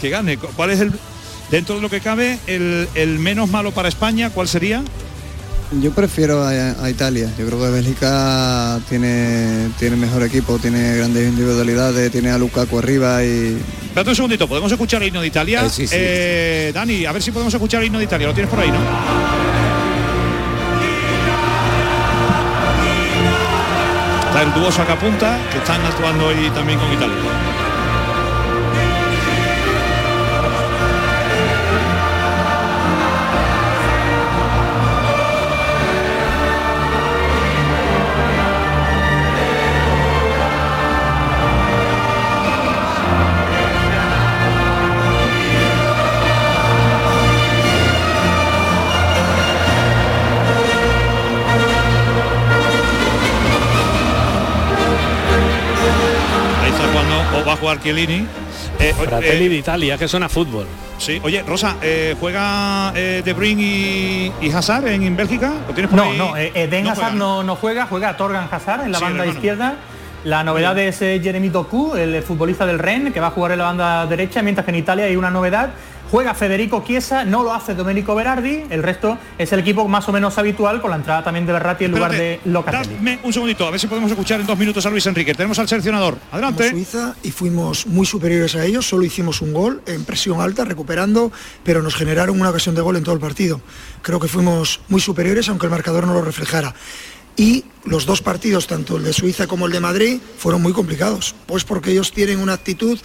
que 0.00 0.10
gane? 0.10 0.38
¿Cuál 0.38 0.70
es 0.70 0.80
el, 0.80 0.92
dentro 1.50 1.76
de 1.76 1.80
lo 1.80 1.90
que 1.90 2.00
cabe, 2.00 2.38
el 2.46 3.18
menos 3.18 3.48
malo 3.50 3.72
para 3.72 3.88
España? 3.88 4.30
¿Cuál 4.30 4.48
sería? 4.48 4.82
Yo 5.72 5.92
prefiero 5.92 6.42
a, 6.42 6.50
a 6.50 6.90
Italia. 6.90 7.30
Yo 7.38 7.46
creo 7.46 7.60
que 7.60 7.70
Bélgica 7.70 8.80
tiene, 8.88 9.68
tiene 9.78 9.96
mejor 9.96 10.22
equipo, 10.22 10.58
tiene 10.58 10.96
grandes 10.96 11.28
individualidades, 11.28 12.10
tiene 12.10 12.30
a 12.30 12.38
Lukaku 12.38 12.78
arriba 12.78 13.22
y 13.22 13.58
Espérate 13.88 14.10
un 14.10 14.16
segundito, 14.16 14.48
¿podemos 14.48 14.70
escuchar 14.72 15.02
el 15.02 15.08
himno 15.08 15.20
de 15.20 15.26
Italia? 15.26 15.66
Eh, 15.66 15.70
sí, 15.70 15.86
sí. 15.86 15.94
Eh, 15.98 16.70
Dani, 16.72 17.04
a 17.04 17.12
ver 17.12 17.22
si 17.22 17.32
podemos 17.32 17.52
escuchar 17.52 17.80
el 17.80 17.88
himno 17.88 17.98
de 17.98 18.04
Italia. 18.04 18.28
Lo 18.28 18.32
tienes 18.32 18.50
por 18.50 18.60
ahí, 18.60 18.70
¿no? 18.70 18.78
Está 24.28 24.42
el 24.42 24.54
dúo 24.54 24.70
Sacapunta, 24.70 25.38
que 25.50 25.58
están 25.58 25.84
actuando 25.84 26.28
hoy 26.28 26.50
también 26.54 26.78
con 26.78 26.92
Italia. 26.92 27.16
O 57.34 57.44
va 57.44 57.52
a 57.52 57.56
jugar 57.56 57.80
Chiellini. 57.80 58.26
Eh, 58.80 58.94
Fratelli 58.94 59.46
eh, 59.46 59.48
d'Italia, 59.48 59.98
que 59.98 60.06
suena 60.08 60.26
a 60.26 60.28
fútbol. 60.28 60.66
Sí, 60.98 61.20
oye, 61.22 61.42
Rosa, 61.42 61.76
eh, 61.82 62.14
¿juega 62.18 62.92
eh, 62.94 63.22
De 63.24 63.32
Bruyne 63.32 63.62
y, 63.62 64.32
y 64.40 64.50
Hazard 64.50 64.88
en, 64.88 65.02
en 65.02 65.16
Bélgica? 65.16 65.52
¿Lo 65.66 65.74
tienes 65.74 65.90
por 65.90 65.96
No, 65.98 66.10
ahí? 66.10 66.18
no, 66.18 66.36
eh, 66.36 66.52
Eden 66.54 66.84
No 66.84 66.90
Hazard 66.90 67.02
juegan. 67.12 67.18
no, 67.18 67.42
no 67.42 67.56
juega, 67.56 67.86
juega 67.86 68.16
Torgan 68.16 68.48
Hazard 68.50 68.82
en 68.84 68.92
la 68.92 68.98
Sí, 68.98 69.04
banda 69.04 69.26
izquierda. 69.26 69.76
La 70.24 70.42
novedad 70.42 70.76
es 70.78 71.00
eh, 71.02 71.20
Jeremy 71.22 71.48
Doku, 71.48 71.94
el 71.94 72.22
futbolista 72.22 72.66
del 72.66 72.78
Rennes, 72.80 73.12
que 73.12 73.20
va 73.20 73.28
a 73.28 73.30
jugar 73.30 73.52
en 73.52 73.58
la 73.58 73.64
banda 73.66 74.06
derecha, 74.06 74.42
mientras 74.42 74.64
que 74.64 74.72
en 74.72 74.78
Italia 74.78 75.04
hay 75.04 75.14
una 75.16 75.30
novedad. 75.30 75.70
Juega 76.10 76.32
Federico 76.32 76.82
Chiesa, 76.86 77.26
no 77.26 77.42
lo 77.42 77.52
hace 77.52 77.74
Domenico 77.74 78.14
Berardi, 78.14 78.64
el 78.70 78.82
resto 78.82 79.18
es 79.36 79.52
el 79.52 79.60
equipo 79.60 79.86
más 79.88 80.08
o 80.08 80.12
menos 80.12 80.38
habitual 80.38 80.80
con 80.80 80.90
la 80.90 80.96
entrada 80.96 81.22
también 81.22 81.44
de 81.44 81.52
Berratti 81.52 81.84
en 81.84 81.90
lugar 81.90 82.12
de 82.12 82.40
Locatelli. 82.46 82.94
Dame 82.94 83.18
un 83.22 83.32
segundito, 83.32 83.66
a 83.66 83.70
ver 83.70 83.78
si 83.78 83.88
podemos 83.88 84.10
escuchar 84.10 84.40
en 84.40 84.46
dos 84.46 84.58
minutos 84.58 84.86
a 84.86 84.90
Luis 84.90 85.04
Enrique. 85.06 85.34
Tenemos 85.34 85.58
al 85.58 85.68
seleccionador. 85.68 86.16
Adelante. 86.32 86.70
Suiza 86.70 87.14
y 87.22 87.30
fuimos 87.30 87.86
muy 87.86 88.06
superiores 88.06 88.54
a 88.54 88.64
ellos, 88.64 88.88
solo 88.88 89.04
hicimos 89.04 89.42
un 89.42 89.52
gol 89.52 89.82
en 89.86 90.04
presión 90.06 90.40
alta, 90.40 90.64
recuperando, 90.64 91.30
pero 91.62 91.82
nos 91.82 91.94
generaron 91.94 92.40
una 92.40 92.50
ocasión 92.50 92.74
de 92.74 92.80
gol 92.80 92.96
en 92.96 93.04
todo 93.04 93.14
el 93.14 93.20
partido. 93.20 93.60
Creo 94.00 94.18
que 94.18 94.28
fuimos 94.28 94.80
muy 94.88 95.02
superiores, 95.02 95.50
aunque 95.50 95.66
el 95.66 95.70
marcador 95.70 96.06
no 96.06 96.14
lo 96.14 96.22
reflejara. 96.22 96.74
Y 97.36 97.66
los 97.84 98.06
dos 98.06 98.22
partidos, 98.22 98.66
tanto 98.66 98.96
el 98.96 99.04
de 99.04 99.12
Suiza 99.12 99.46
como 99.46 99.66
el 99.66 99.72
de 99.72 99.80
Madrid, 99.80 100.20
fueron 100.38 100.62
muy 100.62 100.72
complicados, 100.72 101.34
pues 101.46 101.64
porque 101.64 101.92
ellos 101.92 102.12
tienen 102.12 102.40
una 102.40 102.54
actitud 102.54 102.98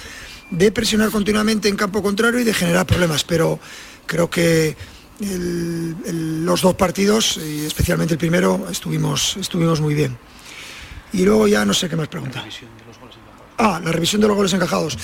de 0.50 0.72
presionar 0.72 1.10
continuamente 1.10 1.68
en 1.70 1.76
campo 1.76 2.02
contrario 2.02 2.40
y 2.40 2.44
de 2.44 2.54
generar 2.54 2.86
problemas, 2.86 3.24
pero 3.24 3.60
creo 4.06 4.30
que 4.30 4.76
el- 5.20 5.96
el- 6.06 6.46
los 6.46 6.62
dos 6.62 6.76
partidos, 6.76 7.38
y 7.38 7.66
especialmente 7.66 8.14
el 8.14 8.18
primero, 8.20 8.68
estuvimos, 8.70 9.38
estuvimos 9.38 9.82
muy 9.82 9.94
bien. 9.94 10.18
Y 11.14 11.24
luego 11.26 11.48
ya 11.48 11.64
no 11.66 11.74
sé 11.74 11.88
qué 11.90 11.96
más 11.96 12.08
preguntar. 12.08 12.44
Ah, 13.58 13.80
la 13.84 13.92
revisión 13.92 14.22
de 14.22 14.28
los 14.28 14.36
goles 14.36 14.54
encajados. 14.54 14.98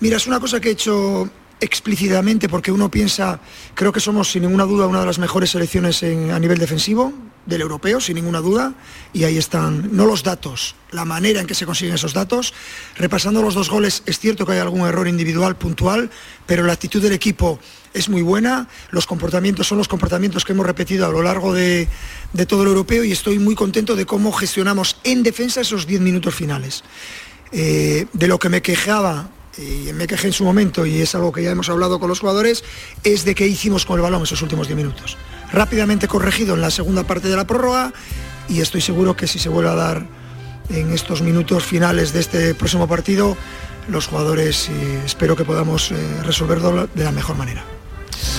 Mira, 0.00 0.16
es 0.16 0.26
una 0.26 0.40
cosa 0.40 0.60
que 0.60 0.68
he 0.68 0.72
hecho 0.72 1.30
explícitamente 1.62 2.48
porque 2.48 2.72
uno 2.72 2.90
piensa, 2.90 3.40
creo 3.74 3.92
que 3.92 4.00
somos 4.00 4.30
sin 4.30 4.42
ninguna 4.42 4.64
duda 4.64 4.86
una 4.88 5.00
de 5.00 5.06
las 5.06 5.18
mejores 5.18 5.50
selecciones 5.50 6.02
a 6.02 6.38
nivel 6.38 6.58
defensivo 6.58 7.12
del 7.46 7.60
europeo, 7.60 8.00
sin 8.00 8.16
ninguna 8.16 8.40
duda, 8.40 8.74
y 9.12 9.24
ahí 9.24 9.38
están, 9.38 9.96
no 9.96 10.06
los 10.06 10.22
datos, 10.22 10.74
la 10.90 11.04
manera 11.04 11.40
en 11.40 11.46
que 11.46 11.54
se 11.54 11.66
consiguen 11.66 11.94
esos 11.94 12.12
datos. 12.12 12.52
Repasando 12.96 13.42
los 13.42 13.54
dos 13.54 13.68
goles, 13.68 14.02
es 14.06 14.18
cierto 14.18 14.44
que 14.44 14.52
hay 14.52 14.58
algún 14.58 14.86
error 14.86 15.08
individual 15.08 15.56
puntual, 15.56 16.10
pero 16.46 16.64
la 16.64 16.72
actitud 16.72 17.00
del 17.00 17.12
equipo 17.12 17.58
es 17.94 18.08
muy 18.08 18.22
buena, 18.22 18.68
los 18.90 19.06
comportamientos 19.06 19.66
son 19.66 19.78
los 19.78 19.88
comportamientos 19.88 20.44
que 20.44 20.52
hemos 20.52 20.66
repetido 20.66 21.06
a 21.06 21.10
lo 21.10 21.22
largo 21.22 21.52
de, 21.52 21.88
de 22.32 22.46
todo 22.46 22.62
el 22.62 22.68
europeo 22.68 23.04
y 23.04 23.12
estoy 23.12 23.38
muy 23.38 23.54
contento 23.54 23.96
de 23.96 24.06
cómo 24.06 24.32
gestionamos 24.32 24.98
en 25.04 25.22
defensa 25.22 25.60
esos 25.60 25.86
10 25.86 26.00
minutos 26.00 26.34
finales. 26.34 26.82
Eh, 27.54 28.06
de 28.14 28.28
lo 28.28 28.38
que 28.38 28.48
me 28.48 28.62
quejaba, 28.62 29.28
y 29.58 29.92
me 29.92 30.06
quejé 30.06 30.28
en 30.28 30.32
su 30.32 30.44
momento, 30.44 30.86
y 30.86 31.00
es 31.00 31.14
algo 31.14 31.32
que 31.32 31.42
ya 31.42 31.50
hemos 31.50 31.68
hablado 31.68 32.00
con 32.00 32.08
los 32.08 32.20
jugadores, 32.20 32.64
es 33.04 33.24
de 33.24 33.34
qué 33.34 33.46
hicimos 33.46 33.84
con 33.84 33.96
el 33.96 34.02
balón 34.02 34.22
esos 34.22 34.42
últimos 34.42 34.68
10 34.68 34.76
minutos. 34.76 35.16
Rápidamente 35.52 36.08
corregido 36.08 36.54
en 36.54 36.60
la 36.60 36.70
segunda 36.70 37.04
parte 37.04 37.28
de 37.28 37.36
la 37.36 37.46
prórroga, 37.46 37.92
y 38.48 38.60
estoy 38.60 38.80
seguro 38.80 39.16
que 39.16 39.26
si 39.26 39.38
se 39.38 39.48
vuelve 39.48 39.70
a 39.70 39.74
dar 39.74 40.06
en 40.68 40.92
estos 40.92 41.22
minutos 41.22 41.64
finales 41.64 42.12
de 42.12 42.20
este 42.20 42.54
próximo 42.54 42.88
partido, 42.88 43.36
los 43.88 44.06
jugadores 44.06 44.68
eh, 44.68 45.00
espero 45.04 45.36
que 45.36 45.44
podamos 45.44 45.90
eh, 45.90 45.96
resolverlo 46.22 46.86
de 46.86 47.04
la 47.04 47.12
mejor 47.12 47.36
manera. 47.36 47.64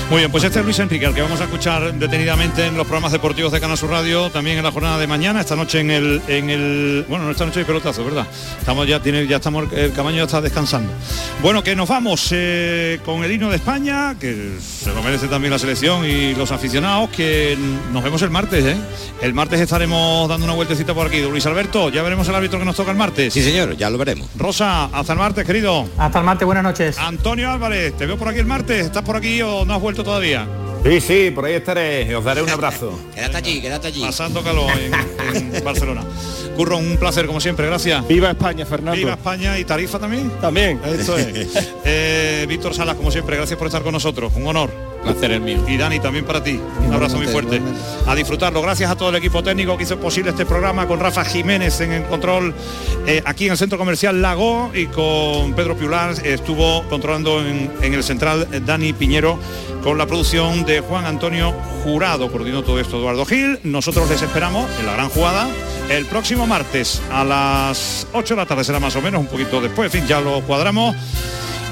Muy 0.09 0.19
bien, 0.19 0.31
pues 0.31 0.43
este 0.43 0.59
es 0.59 0.65
Luis 0.65 0.77
Enrique, 0.79 1.05
al 1.05 1.13
que 1.13 1.21
vamos 1.21 1.39
a 1.41 1.45
escuchar 1.45 1.93
detenidamente 1.93 2.67
en 2.67 2.75
los 2.75 2.85
programas 2.85 3.11
deportivos 3.11 3.51
de 3.51 3.59
Canal 3.59 3.77
Sur 3.77 3.89
Radio, 3.89 4.29
también 4.29 4.57
en 4.57 4.63
la 4.63 4.71
jornada 4.71 4.97
de 4.97 5.07
mañana, 5.07 5.41
esta 5.41 5.55
noche 5.55 5.79
en 5.79 5.91
el, 5.91 6.21
en 6.27 6.49
el, 6.49 7.05
bueno, 7.07 7.25
no 7.25 7.31
esta 7.31 7.45
noche 7.45 7.59
hay 7.59 7.65
pelotazo, 7.65 8.03
¿verdad? 8.03 8.27
Estamos 8.59 8.87
ya, 8.87 8.99
tiene, 8.99 9.25
ya 9.27 9.37
estamos, 9.37 9.71
el 9.73 9.93
Camaño 9.93 10.17
ya 10.17 10.23
está 10.23 10.41
descansando. 10.41 10.91
Bueno, 11.41 11.63
que 11.63 11.75
nos 11.75 11.89
vamos 11.89 12.29
eh, 12.31 12.99
con 13.05 13.23
el 13.23 13.31
himno 13.31 13.49
de 13.49 13.55
España, 13.55 14.15
que 14.19 14.57
se 14.59 14.93
lo 14.93 15.01
merece 15.01 15.27
también 15.27 15.51
la 15.51 15.59
selección 15.59 16.05
y 16.05 16.35
los 16.35 16.51
aficionados, 16.51 17.09
que 17.09 17.57
nos 17.91 18.03
vemos 18.03 18.21
el 18.21 18.29
martes, 18.29 18.65
¿eh? 18.65 18.77
El 19.21 19.33
martes 19.33 19.59
estaremos 19.61 20.27
dando 20.27 20.45
una 20.45 20.53
vueltecita 20.53 20.93
por 20.93 21.07
aquí. 21.07 21.21
Luis 21.21 21.45
Alberto, 21.45 21.89
ya 21.89 22.03
veremos 22.03 22.27
el 22.27 22.35
árbitro 22.35 22.59
que 22.59 22.65
nos 22.65 22.75
toca 22.75 22.91
el 22.91 22.97
martes. 22.97 23.33
Sí, 23.33 23.41
señor, 23.41 23.77
ya 23.77 23.89
lo 23.89 23.97
veremos. 23.97 24.27
Rosa, 24.37 24.85
hasta 24.85 25.13
el 25.13 25.19
martes, 25.19 25.45
querido. 25.45 25.87
Hasta 25.97 26.19
el 26.19 26.25
martes, 26.25 26.45
buenas 26.45 26.63
noches. 26.63 26.97
Antonio 26.97 27.49
Álvarez, 27.49 27.95
te 27.97 28.05
veo 28.05 28.17
por 28.17 28.27
aquí 28.27 28.39
el 28.39 28.45
martes. 28.45 28.85
¿Estás 28.85 29.03
por 29.03 29.15
aquí 29.15 29.41
o 29.41 29.62
no 29.65 29.73
has 29.73 29.81
vuelto 29.81 30.03
todavía? 30.03 30.47
Sí, 30.83 30.99
sí, 30.99 31.31
por 31.31 31.45
ahí 31.45 31.53
estaré. 31.53 32.13
Os 32.15 32.23
daré 32.25 32.41
un 32.41 32.49
abrazo. 32.49 32.99
Quédate 33.15 33.37
allí, 33.37 33.61
quédate 33.61 33.87
allí. 33.87 34.01
Pasando 34.01 34.43
calor 34.43 34.69
en, 34.77 34.93
en 35.53 35.63
Barcelona. 35.63 36.03
Curro, 36.57 36.77
un 36.77 36.97
placer 36.97 37.25
como 37.25 37.39
siempre, 37.39 37.65
gracias. 37.65 38.05
Viva 38.07 38.29
España, 38.29 38.65
Fernando. 38.65 38.97
Viva 38.97 39.13
España 39.13 39.57
y 39.57 39.63
Tarifa 39.65 39.97
también. 39.97 40.29
También. 40.41 40.79
Esto 40.85 41.17
es. 41.17 41.73
Eh, 41.85 42.45
Víctor 42.47 42.73
Salas, 42.73 42.95
como 42.95 43.11
siempre, 43.11 43.35
gracias 43.35 43.57
por 43.57 43.67
estar 43.67 43.81
con 43.83 43.91
nosotros. 43.91 44.31
Un 44.35 44.47
honor. 44.47 44.92
Placer 45.03 45.31
el 45.31 45.41
mío. 45.41 45.63
Y 45.67 45.77
Dani, 45.77 45.99
también 45.99 46.25
para 46.25 46.43
ti. 46.43 46.59
Un 46.85 46.93
abrazo 46.93 47.17
muy 47.17 47.27
fuerte. 47.27 47.61
A 48.07 48.15
disfrutarlo. 48.15 48.61
Gracias 48.61 48.89
a 48.89 48.95
todo 48.95 49.09
el 49.09 49.15
equipo 49.15 49.43
técnico 49.43 49.77
que 49.77 49.83
hizo 49.83 49.97
posible 49.99 50.31
este 50.31 50.45
programa 50.45 50.87
con 50.87 50.99
Rafa 50.99 51.23
Jiménez 51.25 51.79
en 51.81 51.91
el 51.91 52.03
control 52.03 52.53
eh, 53.05 53.21
aquí 53.25 53.45
en 53.45 53.51
el 53.51 53.57
centro 53.57 53.77
comercial 53.77 54.21
Lago 54.21 54.71
y 54.73 54.85
con 54.87 55.53
Pedro 55.53 55.75
Piular 55.75 56.15
estuvo 56.23 56.83
controlando 56.89 57.41
en, 57.45 57.71
en 57.81 57.93
el 57.93 58.03
central 58.03 58.47
eh, 58.51 58.61
Dani 58.65 58.93
Piñero 58.93 59.37
con 59.83 59.97
la 59.97 60.05
producción 60.05 60.65
de 60.65 60.79
Juan 60.79 61.05
Antonio 61.05 61.51
Jurado. 61.83 62.31
Coordinó 62.31 62.63
todo 62.63 62.79
esto 62.79 62.97
Eduardo 62.97 63.25
Gil. 63.25 63.59
Nosotros 63.63 64.09
les 64.09 64.21
esperamos 64.21 64.69
en 64.79 64.85
la 64.85 64.93
gran 64.93 65.09
jugada 65.09 65.47
el 65.89 66.05
próximo 66.05 66.47
martes 66.47 67.01
a 67.11 67.23
las 67.23 68.07
8 68.13 68.35
de 68.35 68.41
la 68.41 68.45
tarde 68.45 68.63
será 68.63 68.79
más 68.79 68.95
o 68.95 69.01
menos, 69.01 69.21
un 69.21 69.27
poquito 69.27 69.61
después, 69.61 69.93
en 69.93 70.01
fin, 70.01 70.07
ya 70.07 70.21
lo 70.21 70.41
cuadramos. 70.41 70.95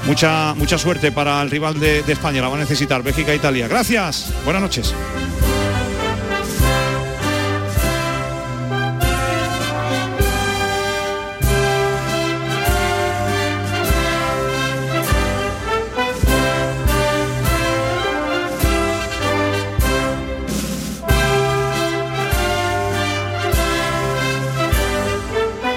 Mucha, 0.06 0.54
mucha 0.54 0.78
suerte 0.78 1.12
para 1.12 1.40
el 1.42 1.50
rival 1.50 1.78
de, 1.78 2.00
España, 2.00 2.42
la 2.42 2.48
va 2.48 2.56
a 2.56 2.60
necesitar 2.60 3.02
Bélgica 3.02 3.32
e 3.32 3.36
Italia. 3.36 3.68
Gracias, 3.68 4.32
buenas 4.44 4.62
noches. 4.62 4.94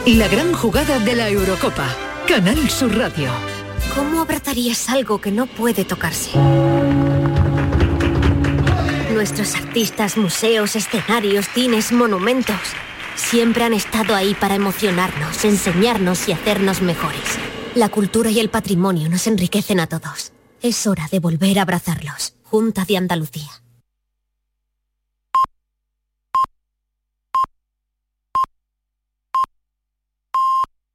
Y 0.08 0.16
La 0.16 0.28
gran 0.28 0.54
jugada 0.54 1.00
de 1.00 1.16
la 1.16 1.30
Eurocopa. 1.30 1.88
Canal 2.28 2.70
Sur 2.70 2.96
Radio. 2.96 3.55
¿Cómo 3.96 4.20
abrazarías 4.20 4.90
algo 4.90 5.22
que 5.22 5.32
no 5.32 5.48
puede 5.48 5.86
tocarse? 5.86 6.38
Nuestros 9.14 9.56
artistas, 9.56 10.18
museos, 10.18 10.76
escenarios, 10.76 11.48
cines, 11.54 11.94
monumentos, 11.94 12.60
siempre 13.16 13.64
han 13.64 13.74
estado 13.74 14.14
ahí 14.14 14.36
para 14.36 14.56
emocionarnos, 14.56 15.46
enseñarnos 15.46 16.28
y 16.28 16.34
hacernos 16.34 16.82
mejores. 16.82 17.40
La 17.74 17.90
cultura 17.90 18.30
y 18.30 18.40
el 18.40 18.50
patrimonio 18.50 19.10
nos 19.10 19.28
enriquecen 19.28 19.80
a 19.80 19.88
todos. 19.88 20.34
Es 20.62 20.86
hora 20.88 21.08
de 21.10 21.20
volver 21.20 21.60
a 21.60 21.62
abrazarlos. 21.62 22.34
Junta 22.44 22.86
de 22.86 22.98
Andalucía. 22.98 23.65